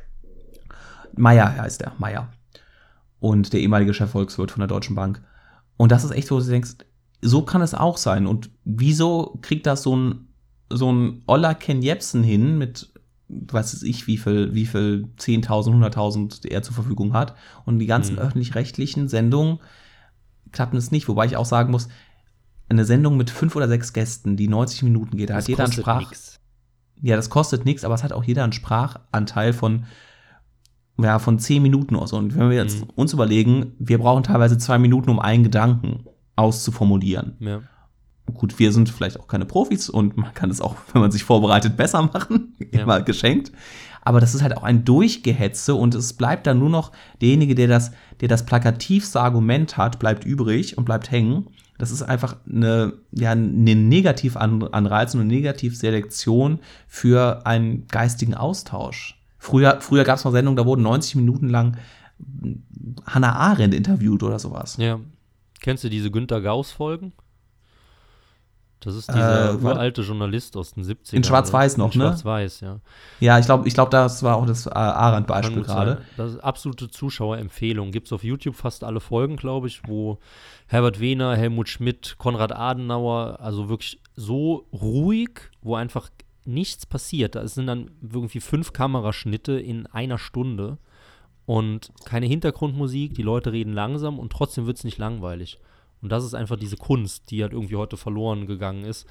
Meier 1.17 1.57
heißt 1.57 1.83
er, 1.83 1.93
Meier. 1.99 2.33
Und 3.21 3.53
der 3.53 3.61
ehemalige 3.61 3.95
Chefvolkswirt 3.95 4.51
von 4.51 4.61
der 4.61 4.67
Deutschen 4.67 4.97
Bank. 4.97 5.23
Und 5.77 5.93
das 5.93 6.03
ist 6.05 6.11
echt 6.11 6.27
so, 6.27 6.35
wo 6.37 6.41
du 6.41 6.47
denkst, 6.47 6.73
so 7.23 7.43
kann 7.43 7.63
es 7.63 7.75
auch 7.75 7.97
sein. 7.97 8.27
Und 8.27 8.51
wieso 8.65 9.39
kriegt 9.41 9.67
das 9.67 9.83
so 9.85 9.95
ein, 9.97 10.29
so 10.71 10.91
ein 10.93 11.23
Oller 11.27 11.55
Ken 11.55 11.81
Jebsen 11.83 12.25
hin 12.25 12.59
mit, 12.59 12.93
was 13.29 13.75
weiß 13.75 13.83
ich, 13.85 14.07
wie 14.07 14.19
viel, 14.19 14.55
wie 14.55 14.67
viel 14.67 15.09
10.000, 15.19 15.73
100.000 15.73 16.47
er 16.49 16.63
zur 16.63 16.75
Verfügung 16.75 17.13
hat. 17.15 17.35
Und 17.65 17.79
die 17.79 17.87
ganzen 17.87 18.15
Mhm. 18.15 18.19
öffentlich-rechtlichen 18.21 19.09
Sendungen 19.09 19.59
klappen 20.53 20.77
es 20.77 20.91
nicht. 20.91 21.09
Wobei 21.09 21.27
ich 21.27 21.37
auch 21.37 21.47
sagen 21.47 21.71
muss, 21.71 21.89
eine 22.69 22.85
Sendung 22.85 23.17
mit 23.17 23.31
fünf 23.31 23.57
oder 23.57 23.69
sechs 23.69 23.93
Gästen, 23.93 24.37
die 24.37 24.49
90 24.49 24.83
Minuten 24.83 25.17
geht, 25.17 25.31
da 25.31 25.35
Das 25.35 25.45
hat 25.45 25.49
jeder 25.49 25.65
einen 25.65 25.73
Sprach. 25.73 26.01
nix. 26.01 26.41
Ja, 27.03 27.17
das 27.17 27.29
kostet 27.31 27.65
nichts, 27.65 27.85
aber 27.85 27.95
es 27.95 28.03
hat 28.05 28.13
auch 28.13 28.25
jeder 28.25 28.45
einen 28.45 28.53
Sprachanteil 28.53 29.53
von, 29.53 29.85
ja, 30.99 31.19
von 31.19 31.39
zehn 31.39 31.63
Minuten 31.63 31.97
oder 31.97 32.07
so. 32.07 32.17
Und 32.17 32.37
wenn 32.37 32.49
wir 32.51 32.57
jetzt 32.57 32.83
Mhm. 32.83 32.91
uns 32.95 33.13
überlegen, 33.13 33.73
wir 33.79 33.99
brauchen 33.99 34.23
teilweise 34.23 34.59
zwei 34.59 34.79
Minuten, 34.79 35.11
um 35.11 35.19
einen 35.19 35.43
Gedanken 35.45 36.05
auszuformulieren. 36.37 37.37
Ja. 37.41 37.63
Gut, 38.33 38.59
wir 38.59 38.73
sind 38.73 38.89
vielleicht 38.89 39.21
auch 39.21 39.29
keine 39.29 39.45
Profis 39.45 39.91
und 39.91 40.17
man 40.17 40.33
kann 40.33 40.51
es 40.51 40.61
auch, 40.61 40.77
wenn 40.93 41.03
man 41.03 41.11
sich 41.11 41.25
vorbereitet, 41.25 41.77
besser 41.77 42.03
machen. 42.03 42.55
Ja. 42.73 42.83
Immer 42.83 43.03
geschenkt. 43.03 43.53
Aber 44.03 44.21
das 44.21 44.35
ist 44.35 44.43
halt 44.43 44.57
auch 44.57 44.65
ein 44.65 44.85
Durchgehetze 44.85 45.75
und 45.77 45.95
es 45.95 46.13
bleibt 46.13 46.47
dann 46.47 46.59
nur 46.59 46.71
noch 46.71 46.91
derjenige, 47.21 47.55
der 47.55 47.69
das, 47.69 47.93
der 48.21 48.29
das 48.29 48.45
plakativste 48.45 49.21
Argument 49.21 49.77
hat, 49.77 49.99
bleibt 50.01 50.25
übrig 50.25 50.77
und 50.77 50.85
bleibt 50.85 51.11
hängen. 51.11 51.47
Das 51.79 51.91
ist 51.91 52.03
einfach 52.03 52.37
eine, 52.51 52.95
ja, 53.13 53.31
eine 53.31 53.75
Negativanreiz 53.77 55.15
und 55.15 55.21
eine 55.21 55.29
Negativselektion 55.29 56.59
für 56.89 57.47
einen 57.47 57.87
geistigen 57.87 58.35
Austausch. 58.35 59.21
Früher, 59.39 59.81
früher 59.81 60.05
gab 60.05 60.19
es 60.19 60.25
mal 60.25 60.33
Sendungen, 60.33 60.57
da 60.57 60.67
wurden 60.67 60.83
90 60.83 61.17
Minuten 61.17 61.49
lang 61.49 61.77
Hannah 63.07 63.37
Arendt 63.37 63.75
interviewt 63.75 64.23
oder 64.23 64.39
sowas. 64.39 64.77
ja. 64.79 64.99
Kennst 65.61 65.83
du 65.83 65.89
diese 65.89 66.11
Günter 66.11 66.43
Gauss-Folgen? 66.43 67.13
Das 68.85 68.95
ist 68.95 69.09
dieser 69.09 69.53
Äh, 69.53 69.57
uralte 69.57 70.03
Journalist 70.03 70.57
aus 70.57 70.75
den 70.75 70.85
70ern. 70.85 71.15
In 71.15 71.25
Schwarz-Weiß 71.25 71.75
oder? 71.75 71.85
noch, 71.85 71.95
In 71.95 72.01
ne? 72.01 72.07
Schwarz-Weiß, 72.07 72.61
ja. 72.61 72.81
Ja, 73.21 73.39
ich 73.39 73.47
glaube, 73.47 73.67
ich 73.67 73.75
glaub, 73.75 73.91
das 73.91 74.23
war 74.23 74.37
auch 74.37 74.47
das 74.47 74.67
äh, 74.67 74.71
Arendt-Beispiel 74.71 75.63
gerade. 75.63 76.03
Das 76.17 76.33
ist 76.33 76.41
absolute 76.41 76.91
Zuschauerempfehlung. 76.91 77.93
Gibt 77.93 78.07
es 78.09 78.13
auf 78.13 78.25
YouTube 78.25 78.57
fast 78.57 78.85
alle 78.85 79.01
Folgen, 79.01 79.37
glaube 79.37 79.67
ich, 79.69 79.83
wo 79.87 80.19
Herbert 80.67 81.01
Wehner, 81.01 81.37
Helmut 81.37 81.69
Schmidt, 81.69 82.17
Konrad 82.19 82.53
Adenauer, 82.53 83.39
also 83.41 83.69
wirklich 83.69 84.01
so 84.17 84.67
ruhig, 84.73 85.31
wo 85.63 85.75
einfach 85.75 86.11
nichts 86.45 86.87
passiert. 86.87 87.35
Da 87.35 87.47
sind 87.49 87.67
dann 87.67 87.91
irgendwie 88.03 88.41
fünf 88.41 88.73
Kameraschnitte 88.73 89.53
in 89.59 89.87
einer 89.87 90.19
Stunde 90.19 90.79
und 91.47 91.91
keine 92.05 92.27
Hintergrundmusik, 92.27 93.15
die 93.15 93.23
Leute 93.23 93.53
reden 93.53 93.73
langsam 93.73 94.19
und 94.19 94.33
trotzdem 94.33 94.67
wird 94.67 94.79
es 94.79 94.85
nicht 94.85 94.99
langweilig. 94.99 95.59
Und 96.05 96.11
das 96.11 96.23
ist 96.23 96.35
einfach 96.35 96.57
diese 96.57 96.77
Kunst, 96.77 97.31
die 97.31 97.43
halt 97.43 97.55
irgendwie 97.55 97.77
heute 97.77 97.97
verloren 97.97 98.47
gegangen 98.47 98.85
ist, 98.85 99.09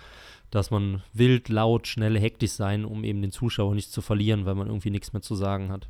dass 0.52 0.70
man 0.70 1.02
wild, 1.12 1.50
laut, 1.50 1.88
schnell, 1.88 2.20
hektisch 2.20 2.52
sein, 2.52 2.86
um 2.86 3.04
eben 3.04 3.24
den 3.24 3.32
Zuschauer 3.32 3.74
nicht 3.74 3.92
zu 3.92 4.04
verlieren, 4.04 4.46
weil 4.46 4.54
man 4.54 4.68
irgendwie 4.68 4.92
nichts 4.92 5.12
mehr 5.12 5.24
zu 5.24 5.34
sagen 5.34 5.72
hat. 5.72 5.90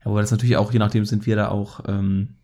Ja, 0.00 0.06
aber 0.06 0.22
das 0.22 0.30
natürlich 0.30 0.56
auch, 0.56 0.72
je 0.72 0.78
nachdem 0.78 1.04
sind 1.04 1.26
wir 1.26 1.36
da 1.36 1.48
auch 1.50 1.80
ähm, 1.86 2.36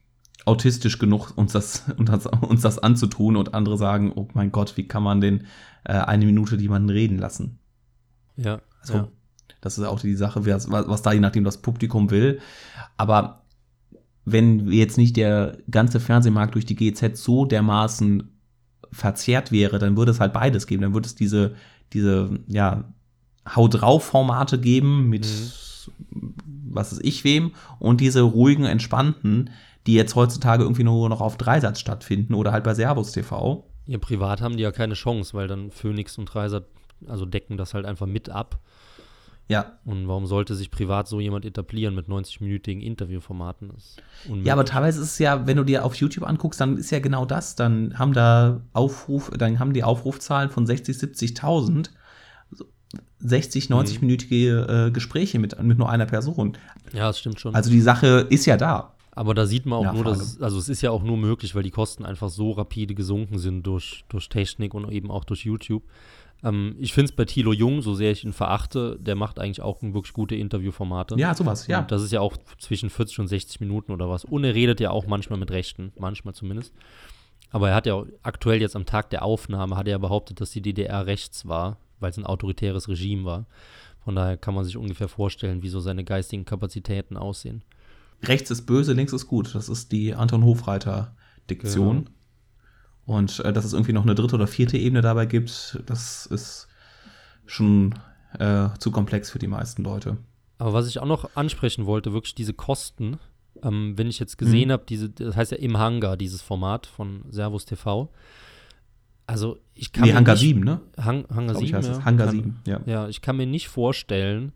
autistisch 0.44 0.98
genug, 0.98 1.32
uns 1.34 1.52
das, 1.52 1.84
uns, 1.96 2.10
das, 2.10 2.26
uns 2.26 2.60
das 2.60 2.78
anzutun 2.78 3.36
und 3.36 3.54
andere 3.54 3.78
sagen, 3.78 4.12
oh 4.14 4.28
mein 4.34 4.52
Gott, 4.52 4.76
wie 4.76 4.86
kann 4.86 5.02
man 5.02 5.22
denn 5.22 5.46
äh, 5.84 5.94
eine 5.94 6.26
Minute 6.26 6.56
jemanden 6.56 6.90
reden 6.90 7.16
lassen? 7.16 7.58
Ja, 8.36 8.60
Also, 8.82 8.94
ja. 8.94 9.08
das 9.62 9.78
ist 9.78 9.84
auch 9.84 9.98
die 9.98 10.14
Sache, 10.14 10.44
was, 10.44 10.70
was 10.70 11.00
da 11.00 11.14
je 11.14 11.20
nachdem 11.20 11.44
das 11.44 11.62
Publikum 11.62 12.10
will. 12.10 12.40
Aber 12.98 13.43
wenn 14.24 14.70
jetzt 14.70 14.96
nicht 14.96 15.16
der 15.16 15.58
ganze 15.70 16.00
Fernsehmarkt 16.00 16.54
durch 16.54 16.64
die 16.64 16.76
GZ 16.76 17.16
so 17.16 17.44
dermaßen 17.44 18.30
verzerrt 18.90 19.52
wäre, 19.52 19.78
dann 19.78 19.96
würde 19.96 20.12
es 20.12 20.20
halt 20.20 20.32
beides 20.32 20.66
geben. 20.66 20.82
Dann 20.82 20.94
würde 20.94 21.06
es 21.06 21.14
diese, 21.14 21.54
diese, 21.92 22.38
ja, 22.46 22.84
Hau 23.54 23.68
drauf 23.68 24.04
Formate 24.04 24.58
geben 24.58 25.10
mit 25.10 25.26
was 26.74 26.92
ist 26.92 27.04
ich 27.04 27.24
wem 27.24 27.52
und 27.78 28.00
diese 28.00 28.22
ruhigen, 28.22 28.64
entspannten, 28.64 29.50
die 29.86 29.94
jetzt 29.94 30.14
heutzutage 30.14 30.62
irgendwie 30.62 30.84
nur 30.84 31.08
noch 31.08 31.20
auf 31.20 31.36
Dreisatz 31.36 31.80
stattfinden 31.80 32.34
oder 32.34 32.52
halt 32.52 32.64
bei 32.64 32.74
Servus 32.74 33.12
TV. 33.12 33.64
Ja, 33.86 33.98
privat 33.98 34.40
haben 34.40 34.56
die 34.56 34.62
ja 34.62 34.72
keine 34.72 34.94
Chance, 34.94 35.34
weil 35.34 35.46
dann 35.46 35.70
Phoenix 35.70 36.18
und 36.18 36.26
Dreiser, 36.26 36.64
also 37.06 37.26
decken 37.26 37.56
das 37.56 37.74
halt 37.74 37.84
einfach 37.84 38.06
mit 38.06 38.30
ab. 38.30 38.58
Ja, 39.46 39.78
Und 39.84 40.08
warum 40.08 40.26
sollte 40.26 40.54
sich 40.54 40.70
privat 40.70 41.06
so 41.06 41.20
jemand 41.20 41.44
etablieren 41.44 41.94
mit 41.94 42.08
90-minütigen 42.08 42.80
Interviewformaten? 42.80 43.72
Das. 43.74 43.96
Ja, 44.42 44.54
aber 44.54 44.64
teilweise 44.64 45.02
ist 45.02 45.12
es 45.12 45.18
ja, 45.18 45.46
wenn 45.46 45.58
du 45.58 45.64
dir 45.64 45.84
auf 45.84 45.94
YouTube 45.96 46.26
anguckst, 46.26 46.60
dann 46.60 46.78
ist 46.78 46.90
ja 46.90 46.98
genau 46.98 47.26
das. 47.26 47.54
Dann 47.54 47.98
haben 47.98 48.14
da 48.14 48.62
Aufruf, 48.72 49.30
dann 49.36 49.58
haben 49.58 49.74
die 49.74 49.84
Aufrufzahlen 49.84 50.48
von 50.48 50.66
60, 50.66 50.96
70.000, 50.96 51.90
so 52.52 52.64
60, 53.18 53.66
90-minütige 53.66 54.86
äh, 54.86 54.90
Gespräche 54.90 55.38
mit, 55.38 55.62
mit 55.62 55.76
nur 55.76 55.90
einer 55.90 56.06
Person. 56.06 56.56
Ja, 56.94 57.08
das 57.08 57.18
stimmt 57.18 57.38
schon. 57.38 57.54
Also 57.54 57.70
die 57.70 57.82
Sache 57.82 58.26
ist 58.30 58.46
ja 58.46 58.56
da. 58.56 58.94
aber 59.12 59.34
da 59.34 59.44
sieht 59.44 59.66
man 59.66 59.80
auch 59.80 59.92
nur, 59.92 60.04
Nachfrage. 60.04 60.18
dass 60.18 60.26
es, 60.36 60.40
also 60.40 60.58
es 60.58 60.70
ist 60.70 60.80
ja 60.80 60.90
auch 60.90 61.02
nur 61.02 61.18
möglich, 61.18 61.54
weil 61.54 61.62
die 61.62 61.70
Kosten 61.70 62.06
einfach 62.06 62.30
so 62.30 62.52
rapide 62.52 62.94
gesunken 62.94 63.38
sind 63.38 63.62
durch, 63.64 64.06
durch 64.08 64.30
Technik 64.30 64.72
und 64.72 64.90
eben 64.90 65.10
auch 65.10 65.24
durch 65.24 65.44
YouTube. 65.44 65.82
Ähm, 66.44 66.76
ich 66.78 66.92
finde 66.92 67.10
es 67.10 67.16
bei 67.16 67.24
Thilo 67.24 67.52
Jung, 67.52 67.82
so 67.82 67.94
sehr 67.94 68.12
ich 68.12 68.22
ihn 68.22 68.32
verachte, 68.32 68.98
der 69.00 69.16
macht 69.16 69.38
eigentlich 69.38 69.62
auch 69.62 69.82
wirklich 69.82 70.12
gute 70.12 70.36
Interviewformate. 70.36 71.16
Ja, 71.18 71.34
sowas, 71.34 71.66
ja. 71.66 71.80
Und 71.80 71.90
das 71.90 72.02
ist 72.02 72.12
ja 72.12 72.20
auch 72.20 72.36
zwischen 72.58 72.90
40 72.90 73.20
und 73.20 73.28
60 73.28 73.60
Minuten 73.60 73.92
oder 73.92 74.08
was. 74.08 74.24
Und 74.24 74.44
er 74.44 74.54
redet 74.54 74.78
ja 74.80 74.90
auch 74.90 75.06
manchmal 75.06 75.38
mit 75.38 75.50
Rechten, 75.50 75.92
manchmal 75.98 76.34
zumindest. 76.34 76.74
Aber 77.50 77.70
er 77.70 77.74
hat 77.74 77.86
ja 77.86 78.02
aktuell 78.22 78.60
jetzt 78.60 78.76
am 78.76 78.84
Tag 78.84 79.10
der 79.10 79.24
Aufnahme, 79.24 79.76
hat 79.76 79.86
er 79.86 79.92
ja 79.92 79.98
behauptet, 79.98 80.40
dass 80.40 80.50
die 80.50 80.60
DDR 80.60 81.06
rechts 81.06 81.46
war, 81.46 81.78
weil 82.00 82.10
es 82.10 82.18
ein 82.18 82.26
autoritäres 82.26 82.88
Regime 82.88 83.24
war. 83.24 83.46
Von 84.04 84.16
daher 84.16 84.36
kann 84.36 84.54
man 84.54 84.64
sich 84.64 84.76
ungefähr 84.76 85.08
vorstellen, 85.08 85.62
wie 85.62 85.68
so 85.68 85.80
seine 85.80 86.04
geistigen 86.04 86.44
Kapazitäten 86.44 87.16
aussehen. 87.16 87.62
Rechts 88.22 88.50
ist 88.50 88.66
böse, 88.66 88.92
links 88.92 89.12
ist 89.12 89.28
gut. 89.28 89.54
Das 89.54 89.68
ist 89.68 89.92
die 89.92 90.14
Anton 90.14 90.44
Hofreiter-Diktion. 90.44 92.10
Und 93.06 93.40
äh, 93.40 93.52
dass 93.52 93.64
es 93.64 93.72
irgendwie 93.74 93.92
noch 93.92 94.02
eine 94.04 94.14
dritte 94.14 94.34
oder 94.36 94.46
vierte 94.46 94.78
Ebene 94.78 95.02
dabei 95.02 95.26
gibt, 95.26 95.78
das 95.86 96.26
ist 96.26 96.68
schon 97.46 97.94
äh, 98.38 98.68
zu 98.78 98.90
komplex 98.90 99.30
für 99.30 99.38
die 99.38 99.46
meisten 99.46 99.82
Leute. 99.84 100.16
Aber 100.58 100.72
was 100.72 100.88
ich 100.88 100.98
auch 101.00 101.06
noch 101.06 101.36
ansprechen 101.36 101.84
wollte, 101.86 102.12
wirklich 102.12 102.34
diese 102.34 102.54
Kosten, 102.54 103.18
ähm, 103.62 103.92
wenn 103.96 104.08
ich 104.08 104.18
jetzt 104.18 104.38
gesehen 104.38 104.68
Mhm. 104.68 104.72
habe, 104.72 104.84
diese, 104.88 105.10
das 105.10 105.36
heißt 105.36 105.52
ja 105.52 105.58
im 105.58 105.76
Hangar, 105.78 106.16
dieses 106.16 106.40
Format 106.42 106.86
von 106.86 107.24
Servus 107.30 107.64
TV. 107.66 108.08
Also 109.26 109.58
ich 109.74 109.92
kann 109.92 110.04
nee, 110.04 110.10
mir 110.10 110.16
Hangar 110.16 110.34
nicht, 110.34 110.42
7, 110.42 110.60
ne? 110.60 110.80
Hang, 110.98 111.24
Hangar 111.30 111.54
Glaub 111.54 111.62
ich, 111.62 111.68
7, 111.68 111.76
heißt 111.78 111.88
ja. 111.88 111.98
es. 111.98 112.04
Hangar 112.04 112.26
kann, 112.26 112.36
7, 112.36 112.60
ja. 112.66 112.80
Ja, 112.86 113.08
ich 113.08 113.20
kann 113.22 113.36
mir 113.36 113.46
nicht 113.46 113.68
vorstellen, 113.68 114.52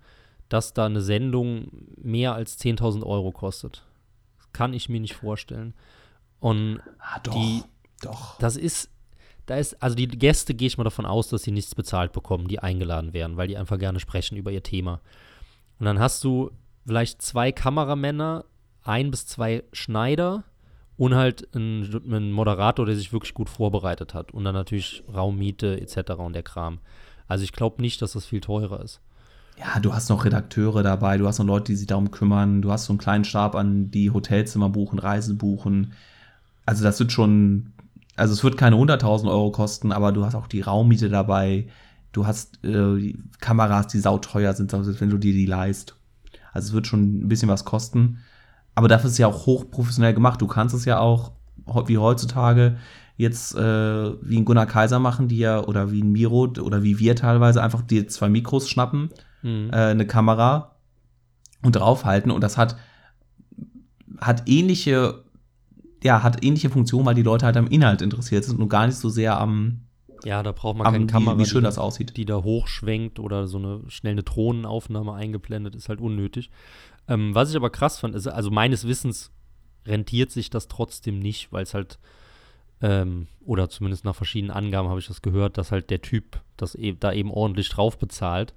dass 0.49 0.73
da 0.75 0.87
eine 0.87 1.01
Sendung 1.01 1.69
mehr 1.97 2.35
als 2.35 2.59
10.000 2.59 3.03
Euro 3.05 3.33
kostet. 3.33 3.83
Das 4.39 4.53
kann 4.53 4.73
ich 4.73 4.89
mir 4.89 5.01
nicht 5.01 5.15
vorstellen. 5.15 5.75
Und 6.41 6.81
Ah. 6.99 7.21
Die- 7.21 7.63
doch. 8.03 8.39
das 8.39 8.57
ist, 8.57 8.91
da 9.47 9.57
ist, 9.57 9.83
also 9.83 9.97
die 9.97 10.09
Gäste 10.09 10.55
gehe 10.55 10.67
ich 10.69 10.79
mal 10.79 10.85
davon 10.85 11.07
aus, 11.07 11.29
dass 11.29 11.43
sie 11.43 11.51
nichts 11.53 11.75
bezahlt 11.75 12.13
bekommen, 12.13 12.49
die 12.49 12.59
eingeladen 12.59 13.13
werden, 13.13 13.37
weil 13.37 13.49
die 13.49 13.57
einfach 13.57 13.79
gerne 13.79 14.01
sprechen 14.01 14.37
über 14.37 14.51
ihr 14.51 14.63
Thema. 14.63 15.01
Und 15.79 15.87
dann 15.87 15.99
hast 15.99 16.23
du 16.25 16.51
vielleicht 16.87 17.23
zwei 17.23 17.53
Kameramänner, 17.53 18.45
ein 18.83 19.11
bis 19.11 19.27
zwei 19.27 19.65
Schneider 19.73 20.45
und 20.97 21.15
halt 21.15 21.55
einen, 21.55 22.03
einen 22.07 22.33
Moderator, 22.33 22.85
der 22.85 22.97
sich 22.97 23.13
wirklich 23.13 23.35
gut 23.35 23.49
vorbereitet 23.49 24.15
hat. 24.15 24.33
Und 24.33 24.45
dann 24.45 24.55
natürlich 24.55 25.05
Raummiete 25.13 25.81
etc. 25.81 26.13
und 26.13 26.33
der 26.33 26.43
Kram. 26.43 26.81
Also 27.29 27.45
ich 27.45 27.53
glaube 27.53 27.81
nicht, 27.83 28.03
dass 28.03 28.13
das 28.13 28.27
viel 28.27 28.41
teurer 28.41 28.83
ist. 28.83 29.01
ja, 29.59 29.81
du 29.81 29.93
hast 29.93 30.09
noch 30.09 30.25
Redakteure 30.25 30.83
dabei, 30.83 31.19
du 31.19 31.27
hast 31.27 31.39
noch 31.39 31.47
Leute, 31.47 31.73
die 31.73 31.77
sich 31.77 31.87
darum 31.87 32.11
kümmern, 32.11 32.63
du 32.63 32.73
hast 32.73 32.87
so 32.87 32.93
einen 32.93 32.99
kleinen 32.99 33.25
Stab 33.25 33.55
an 33.55 33.91
die 33.91 34.11
Hotelzimmer 34.11 34.69
buchen, 34.69 34.99
Reisen 34.99 35.39
buchen. 35.39 35.93
Also 36.67 36.85
das 36.85 36.99
wird 36.99 37.13
schon, 37.13 37.73
also 38.19 38.33
es 38.35 38.45
wird 38.45 38.57
keine 38.57 38.77
100.000 38.77 39.29
Euro 39.29 39.51
kosten, 39.51 39.93
aber 39.93 40.13
du 40.13 40.25
hast 40.25 40.35
auch 40.35 40.47
die 40.47 40.61
Raummiete 40.61 41.09
dabei, 41.09 41.69
du 42.13 42.27
hast 42.27 42.65
äh, 42.65 43.15
Kameras, 43.41 43.89
die 43.89 44.01
sauteuer 44.01 44.53
sind, 44.55 44.73
wenn 44.73 45.11
du 45.11 45.19
dir 45.19 45.33
die 45.33 45.47
leist. 45.47 45.97
Also 46.53 46.69
es 46.69 46.73
wird 46.73 46.87
schon 46.87 47.21
ein 47.21 47.29
bisschen 47.29 47.49
was 47.49 47.65
kosten. 47.65 48.19
Aber 48.75 48.89
dafür 48.89 49.07
ist 49.09 49.13
es 49.13 49.19
ja 49.19 49.27
auch 49.27 49.47
hochprofessionell 49.47 50.15
gemacht. 50.15 50.41
Du 50.41 50.47
kannst 50.47 50.75
es 50.75 50.85
ja 50.85 50.99
auch, 50.99 51.33
wie 51.87 51.99
heutzutage, 51.99 52.77
jetzt 53.17 53.55
äh, 53.57 54.13
wie 54.23 54.39
ein 54.39 54.45
Gunnar 54.45 54.67
Kaiser 54.67 55.01
machen, 55.01 55.29
die 55.29 55.39
ja, 55.39 55.63
oder 55.65 55.91
wie 55.91 56.03
ein 56.03 56.13
Miro 56.13 56.53
oder 56.61 56.83
wie 56.83 56.99
wir 56.99 57.17
teilweise 57.17 57.63
einfach 57.63 57.83
die 57.83 58.07
zwei 58.07 58.29
Mikros 58.29 58.69
schnappen 58.69 59.11
mhm. 59.43 59.71
äh, 59.73 59.77
eine 59.77 60.07
Kamera 60.07 60.77
und 61.63 61.73
draufhalten 61.73 62.31
und 62.31 62.43
das 62.43 62.57
hat, 62.57 62.77
hat 64.21 64.45
ähnliche, 64.47 65.25
ja, 66.03 66.23
hat 66.23 66.45
ähnliche 66.45 66.71
Funktionen, 66.71 67.07
weil 67.07 67.15
die 67.15 67.23
Leute 67.23 67.47
halt 67.47 67.57
am 67.57 67.67
Inhalt 67.67 68.03
interessiert 68.03 68.45
sind 68.45 68.61
und 68.61 68.69
gar 68.69 68.87
nicht 68.87 68.97
so 68.97 69.09
sehr 69.09 69.39
am, 69.41 69.81
ja, 70.25 70.43
da 70.43 70.53
braucht 70.53 70.77
man 70.77 70.93
keine 70.93 71.07
Kamera, 71.07 71.37
wie, 71.37 71.43
wie 71.43 71.47
schön 71.47 71.61
die, 71.61 71.67
das 71.67 71.79
aussieht. 71.79 72.17
Die 72.17 72.25
da 72.25 72.43
hochschwenkt 72.43 73.19
oder 73.19 73.47
so 73.47 73.59
eine 73.59 73.83
schnell 73.89 74.13
eine 74.13 74.23
Drohnenaufnahme 74.23 75.15
eingeblendet, 75.15 75.75
ist 75.75 75.89
halt 75.89 76.01
unnötig. 76.01 76.51
Ähm, 77.09 77.35
was 77.35 77.51
ich 77.51 77.57
aber 77.57 77.71
krass 77.71 77.99
fand, 77.99 78.15
ist, 78.15 78.27
also 78.27 78.51
meines 78.51 78.87
Wissens 78.87 79.31
rentiert 79.87 80.31
sich 80.31 80.51
das 80.51 80.69
trotzdem 80.69 81.19
nicht, 81.19 81.53
weil 81.53 81.63
es 81.63 81.75
halt, 81.75 81.99
ähm, 82.81 83.29
oder 83.45 83.69
zumindest 83.69 84.05
nach 84.05 84.15
verschiedenen 84.15 84.51
Angaben 84.51 84.89
habe 84.89 85.01
ich 85.01 85.07
das 85.07 85.23
gehört, 85.23 85.57
dass 85.59 85.73
halt 85.73 85.91
der 85.91 86.03
Typ 86.03 86.41
das 86.57 86.75
e 86.75 86.95
da 86.99 87.13
eben 87.13 87.31
ordentlich 87.31 87.69
drauf 87.69 87.99
bezahlt. 87.99 88.55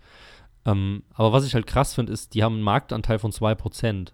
Ähm, 0.65 1.04
aber 1.13 1.32
was 1.32 1.45
ich 1.45 1.56
halt 1.56 1.67
krass 1.67 1.95
finde, 1.95 2.13
ist, 2.13 2.34
die 2.34 2.43
haben 2.43 2.56
einen 2.56 2.63
Marktanteil 2.63 3.19
von 3.19 3.32
2%. 3.32 4.10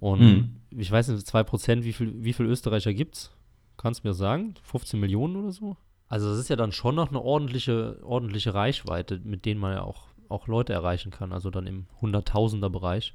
Und 0.00 0.20
mhm. 0.20 0.56
ich 0.70 0.90
weiß 0.90 1.08
nicht, 1.08 1.26
2%, 1.26 1.82
wie 1.82 1.92
viel, 1.92 2.22
wie 2.22 2.32
viel 2.32 2.46
Österreicher 2.46 2.94
gibt's? 2.94 3.32
Kannst 3.76 4.04
du 4.04 4.08
mir 4.08 4.14
sagen? 4.14 4.54
15 4.62 4.98
Millionen 4.98 5.36
oder 5.36 5.52
so? 5.52 5.76
Also 6.08 6.30
das 6.30 6.38
ist 6.38 6.48
ja 6.48 6.56
dann 6.56 6.72
schon 6.72 6.94
noch 6.94 7.08
eine 7.08 7.20
ordentliche, 7.20 7.98
ordentliche 8.02 8.54
Reichweite, 8.54 9.20
mit 9.22 9.44
denen 9.44 9.60
man 9.60 9.74
ja 9.74 9.82
auch, 9.82 10.04
auch 10.28 10.46
Leute 10.46 10.72
erreichen 10.72 11.10
kann, 11.10 11.32
also 11.32 11.50
dann 11.50 11.66
im 11.66 11.86
Hunderttausender-Bereich. 12.00 13.14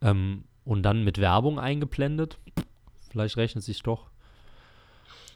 Ähm, 0.00 0.44
und 0.64 0.82
dann 0.82 1.04
mit 1.04 1.18
Werbung 1.18 1.58
eingeblendet, 1.58 2.38
vielleicht 3.10 3.36
rechnet 3.36 3.64
sich 3.64 3.82
doch 3.82 4.12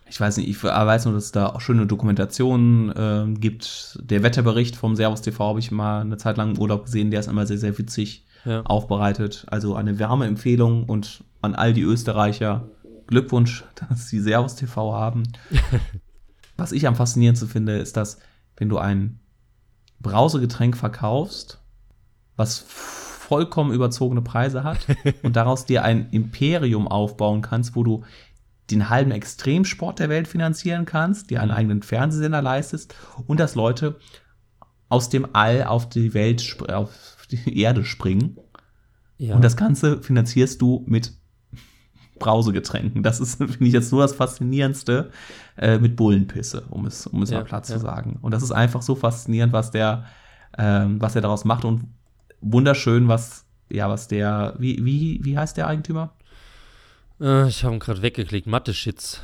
ich 0.08 0.20
weiß 0.20 0.36
nicht, 0.36 0.48
ich 0.48 0.62
weiß 0.62 1.04
nur, 1.06 1.14
dass 1.14 1.24
es 1.24 1.32
da 1.32 1.48
auch 1.48 1.60
schöne 1.60 1.86
Dokumentationen 1.86 2.90
äh, 2.90 3.38
gibt. 3.38 3.98
Der 4.00 4.22
Wetterbericht 4.22 4.76
vom 4.76 4.94
Servus 4.94 5.22
TV 5.22 5.48
habe 5.48 5.58
ich 5.58 5.70
mal 5.72 6.00
eine 6.00 6.16
Zeit 6.16 6.36
lang 6.36 6.54
im 6.54 6.58
Urlaub 6.60 6.84
gesehen, 6.84 7.10
der 7.10 7.20
ist 7.20 7.26
immer 7.26 7.46
sehr, 7.46 7.58
sehr 7.58 7.76
witzig 7.76 8.24
ja. 8.46 8.62
aufbereitet. 8.62 9.44
Also 9.48 9.74
eine 9.74 9.98
Wärmeempfehlung 9.98 10.84
und 10.84 11.24
an 11.42 11.54
all 11.54 11.72
die 11.72 11.82
Österreicher 11.82 12.68
Glückwunsch, 13.06 13.64
dass 13.88 14.08
sie 14.08 14.20
Servus 14.20 14.56
TV 14.56 14.94
haben. 14.94 15.24
Was 16.56 16.72
ich 16.72 16.86
am 16.86 16.96
faszinierendsten 16.96 17.48
finde, 17.48 17.76
ist, 17.76 17.96
dass 17.96 18.18
wenn 18.56 18.68
du 18.68 18.78
ein 18.78 19.20
Brausegetränk 20.00 20.76
verkaufst, 20.76 21.60
was 22.36 22.64
vollkommen 22.66 23.72
überzogene 23.72 24.22
Preise 24.22 24.64
hat 24.64 24.86
und 25.22 25.36
daraus 25.36 25.66
dir 25.66 25.84
ein 25.84 26.10
Imperium 26.10 26.88
aufbauen 26.88 27.42
kannst, 27.42 27.76
wo 27.76 27.82
du 27.82 28.04
den 28.70 28.88
halben 28.88 29.10
Extremsport 29.10 29.98
der 29.98 30.08
Welt 30.08 30.28
finanzieren 30.28 30.86
kannst, 30.86 31.30
dir 31.30 31.40
einen 31.40 31.50
mhm. 31.50 31.56
eigenen 31.56 31.82
Fernsehsender 31.82 32.42
leistest 32.42 32.94
und 33.26 33.40
dass 33.40 33.54
Leute 33.54 33.98
aus 34.88 35.08
dem 35.08 35.26
All 35.34 35.64
auf 35.64 35.88
die 35.88 36.14
Welt, 36.14 36.56
auf 36.70 37.15
die 37.28 37.60
Erde 37.60 37.84
springen. 37.84 38.38
Ja. 39.18 39.34
Und 39.34 39.42
das 39.42 39.56
Ganze 39.56 40.02
finanzierst 40.02 40.60
du 40.60 40.84
mit 40.86 41.12
Brausegetränken. 42.18 43.02
Das 43.02 43.20
ist, 43.20 43.36
finde 43.38 43.64
ich, 43.64 43.72
jetzt 43.72 43.92
nur 43.92 44.02
das 44.02 44.14
Faszinierendste 44.14 45.10
äh, 45.56 45.78
mit 45.78 45.96
Bullenpisse, 45.96 46.64
um 46.70 46.86
es, 46.86 47.06
um 47.06 47.22
es 47.22 47.30
ja, 47.30 47.38
mal 47.38 47.44
platt 47.44 47.68
ja. 47.68 47.76
zu 47.76 47.80
sagen. 47.80 48.18
Und 48.22 48.32
das 48.32 48.42
ist 48.42 48.52
einfach 48.52 48.82
so 48.82 48.94
faszinierend, 48.94 49.52
was 49.52 49.70
der, 49.70 50.04
ähm, 50.58 51.00
was 51.00 51.14
er 51.14 51.22
daraus 51.22 51.44
macht 51.44 51.64
und 51.64 51.88
wunderschön, 52.40 53.08
was, 53.08 53.46
ja, 53.70 53.88
was 53.88 54.08
der, 54.08 54.54
wie, 54.58 54.84
wie, 54.84 55.20
wie 55.22 55.38
heißt 55.38 55.56
der 55.56 55.66
Eigentümer? 55.66 56.12
Äh, 57.20 57.48
ich 57.48 57.64
habe 57.64 57.74
ihn 57.74 57.80
gerade 57.80 58.02
weggeklickt. 58.02 58.46
Mathe-Shits. 58.46 59.22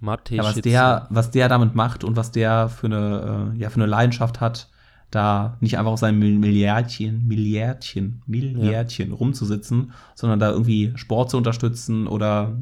Mathe 0.00 0.34
ja, 0.34 0.42
was 0.42 0.56
der, 0.56 1.06
was 1.10 1.30
der 1.30 1.48
damit 1.48 1.76
macht 1.76 2.02
und 2.02 2.16
was 2.16 2.32
der 2.32 2.68
für 2.68 2.86
eine, 2.86 3.52
äh, 3.54 3.58
ja, 3.58 3.70
für 3.70 3.76
eine 3.76 3.86
Leidenschaft 3.86 4.40
hat, 4.40 4.68
da 5.12 5.58
nicht 5.60 5.78
einfach 5.78 5.92
auf 5.92 5.98
seinem 6.00 6.40
Milliardchen, 6.40 7.28
Milliardchen, 7.28 8.22
Milliardchen 8.26 9.10
ja. 9.10 9.14
rumzusitzen, 9.14 9.92
sondern 10.14 10.40
da 10.40 10.50
irgendwie 10.50 10.92
Sport 10.96 11.30
zu 11.30 11.36
unterstützen 11.36 12.06
oder 12.06 12.56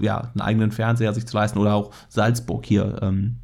ja, 0.00 0.30
einen 0.32 0.40
eigenen 0.40 0.70
Fernseher 0.70 1.12
sich 1.12 1.26
zu 1.26 1.36
leisten 1.36 1.58
oder 1.58 1.74
auch 1.74 1.92
Salzburg 2.08 2.64
hier, 2.64 2.98
ähm, 3.02 3.38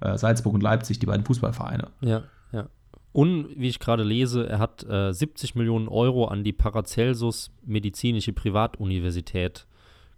äh, 0.00 0.18
Salzburg 0.18 0.54
und 0.54 0.62
Leipzig, 0.62 0.98
die 0.98 1.06
beiden 1.06 1.24
Fußballvereine. 1.24 1.88
Ja, 2.00 2.24
ja. 2.52 2.68
Und 3.12 3.48
wie 3.56 3.68
ich 3.68 3.78
gerade 3.78 4.02
lese, 4.02 4.48
er 4.48 4.58
hat 4.58 4.82
äh, 4.82 5.12
70 5.12 5.54
Millionen 5.54 5.86
Euro 5.86 6.26
an 6.26 6.42
die 6.42 6.52
Paracelsus 6.52 7.52
Medizinische 7.64 8.32
Privatuniversität 8.32 9.68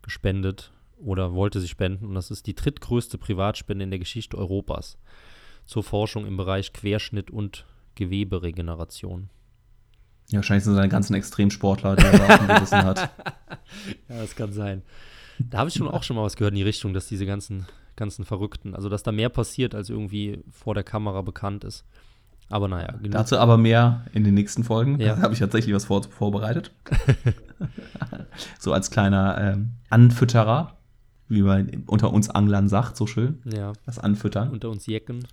gespendet 0.00 0.72
oder 0.96 1.34
wollte 1.34 1.60
sie 1.60 1.68
spenden. 1.68 2.06
Und 2.06 2.14
das 2.14 2.30
ist 2.30 2.46
die 2.46 2.54
drittgrößte 2.54 3.18
Privatspende 3.18 3.84
in 3.84 3.90
der 3.90 3.98
Geschichte 3.98 4.38
Europas 4.38 4.96
zur 5.68 5.84
Forschung 5.84 6.26
im 6.26 6.36
Bereich 6.36 6.72
Querschnitt 6.72 7.30
und 7.30 7.66
Geweberegeneration. 7.94 9.28
Ja, 10.30 10.38
wahrscheinlich 10.38 10.64
sind 10.64 10.74
seine 10.74 10.88
ganzen 10.88 11.14
Extremsportler, 11.14 11.94
die 11.94 12.04
er 12.04 12.18
da 12.18 12.26
auf 12.26 12.48
Gewissen 12.48 12.84
hat. 12.84 13.10
Ja, 14.08 14.20
das 14.20 14.34
kann 14.34 14.50
sein. 14.50 14.82
Da 15.38 15.58
habe 15.58 15.68
ich 15.68 15.74
schon 15.74 15.88
auch 15.88 16.02
schon 16.02 16.16
mal 16.16 16.22
was 16.22 16.36
gehört 16.36 16.52
in 16.52 16.56
die 16.56 16.62
Richtung, 16.62 16.94
dass 16.94 17.06
diese 17.06 17.26
ganzen, 17.26 17.66
ganzen 17.96 18.24
Verrückten, 18.24 18.74
also 18.74 18.88
dass 18.88 19.02
da 19.02 19.12
mehr 19.12 19.28
passiert, 19.28 19.74
als 19.74 19.90
irgendwie 19.90 20.42
vor 20.50 20.74
der 20.74 20.84
Kamera 20.84 21.20
bekannt 21.20 21.64
ist. 21.64 21.84
Aber 22.48 22.66
naja. 22.66 22.92
Genug. 22.92 23.12
Dazu 23.12 23.38
aber 23.38 23.58
mehr 23.58 24.06
in 24.14 24.24
den 24.24 24.32
nächsten 24.32 24.64
Folgen. 24.64 24.98
Ja. 24.98 25.16
Da 25.16 25.22
habe 25.22 25.34
ich 25.34 25.40
tatsächlich 25.40 25.74
was 25.74 25.84
vor, 25.84 26.02
vorbereitet. 26.04 26.72
so 28.58 28.72
als 28.72 28.90
kleiner 28.90 29.38
ähm, 29.38 29.72
Anfütterer, 29.90 30.77
wie 31.28 31.42
man 31.42 31.84
unter 31.86 32.12
uns 32.12 32.30
Anglern 32.30 32.68
sagt, 32.68 32.96
so 32.96 33.06
schön. 33.06 33.42
Ja. 33.44 33.72
Das 33.86 33.98
Anfüttern. 33.98 34.50
Unter 34.50 34.70
uns 34.70 34.86
Jecken. 34.86 35.26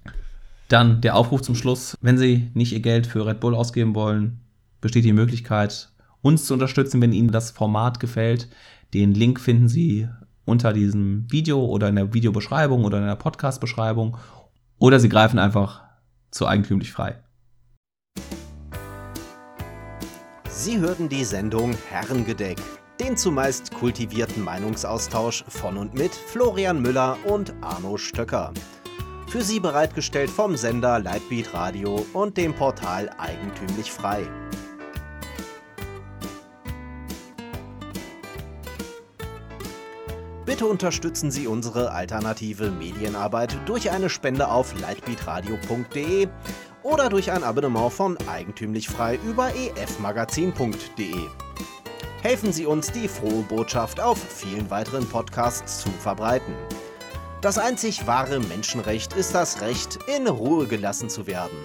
Dann 0.68 1.02
der 1.02 1.16
Aufruf 1.16 1.42
zum 1.42 1.56
Schluss. 1.56 1.98
Wenn 2.02 2.18
Sie 2.18 2.50
nicht 2.54 2.74
Ihr 2.74 2.80
Geld 2.80 3.08
für 3.08 3.26
Red 3.26 3.40
Bull 3.40 3.56
ausgeben 3.56 3.96
wollen, 3.96 4.40
besteht 4.82 5.06
die 5.06 5.14
Möglichkeit, 5.14 5.90
uns 6.22 6.46
zu 6.46 6.54
unterstützen, 6.54 7.02
wenn 7.02 7.14
Ihnen 7.14 7.32
das 7.32 7.52
Format 7.52 8.00
gefällt. 8.00 8.50
Den 8.94 9.14
Link 9.14 9.40
finden 9.40 9.68
Sie 9.68 10.08
unter 10.46 10.74
diesem 10.74 11.32
Video 11.32 11.64
oder 11.66 11.90
in 11.90 11.96
der 11.96 12.14
Videobeschreibung 12.14 12.84
oder 12.84 13.00
in 13.00 13.06
der 13.06 13.16
Podcast-Beschreibung. 13.16 14.18
Oder 14.78 15.00
Sie 15.00 15.10
greifen 15.10 15.40
einfach 15.40 15.84
zu 16.32 16.48
eigentümlich 16.48 16.92
frei. 16.92 17.20
Sie 20.50 20.80
hörten 20.80 21.10
die 21.10 21.24
Sendung 21.24 21.76
Herrengedeck, 21.90 22.58
den 23.00 23.18
zumeist 23.18 23.74
kultivierten 23.74 24.44
Meinungsaustausch 24.44 25.44
von 25.48 25.78
und 25.78 25.94
mit 25.94 26.14
Florian 26.14 26.82
Müller 26.82 27.18
und 27.26 27.54
Arno 27.62 27.98
Stöcker. 27.98 28.54
Für 29.28 29.42
Sie 29.42 29.60
bereitgestellt 29.60 30.30
vom 30.30 30.56
Sender 30.56 31.00
Lightbeat 31.00 31.54
Radio 31.54 32.06
und 32.14 32.38
dem 32.38 32.54
Portal 32.54 33.10
Eigentümlich 33.18 33.92
Frei. 33.92 34.26
Bitte 40.46 40.68
unterstützen 40.68 41.32
Sie 41.32 41.48
unsere 41.48 41.92
alternative 41.92 42.70
Medienarbeit 42.72 43.58
durch 43.66 43.92
eine 43.92 44.10
Spende 44.10 44.48
auf 44.48 44.80
lightbeatradio.de 44.80 46.30
oder 46.84 47.10
durch 47.10 47.32
ein 47.32 47.44
Abonnement 47.44 47.92
von 47.92 48.16
Eigentümlich 48.28 48.88
Frei 48.88 49.20
über 49.28 49.52
efmagazin.de. 49.76 51.16
Helfen 52.26 52.52
Sie 52.52 52.66
uns, 52.66 52.92
die 52.92 53.08
frohe 53.08 53.44
Botschaft 53.44 54.00
auf 54.00 54.18
vielen 54.18 54.72
weiteren 54.72 55.08
Podcasts 55.08 55.82
zu 55.82 55.90
verbreiten. 55.92 56.56
Das 57.42 57.60
einzig 57.60 58.08
wahre 58.08 58.40
Menschenrecht 58.40 59.14
ist 59.14 59.36
das 59.36 59.62
Recht, 59.62 60.00
in 60.08 60.26
Ruhe 60.26 60.66
gelassen 60.66 61.08
zu 61.08 61.28
werden. 61.28 61.56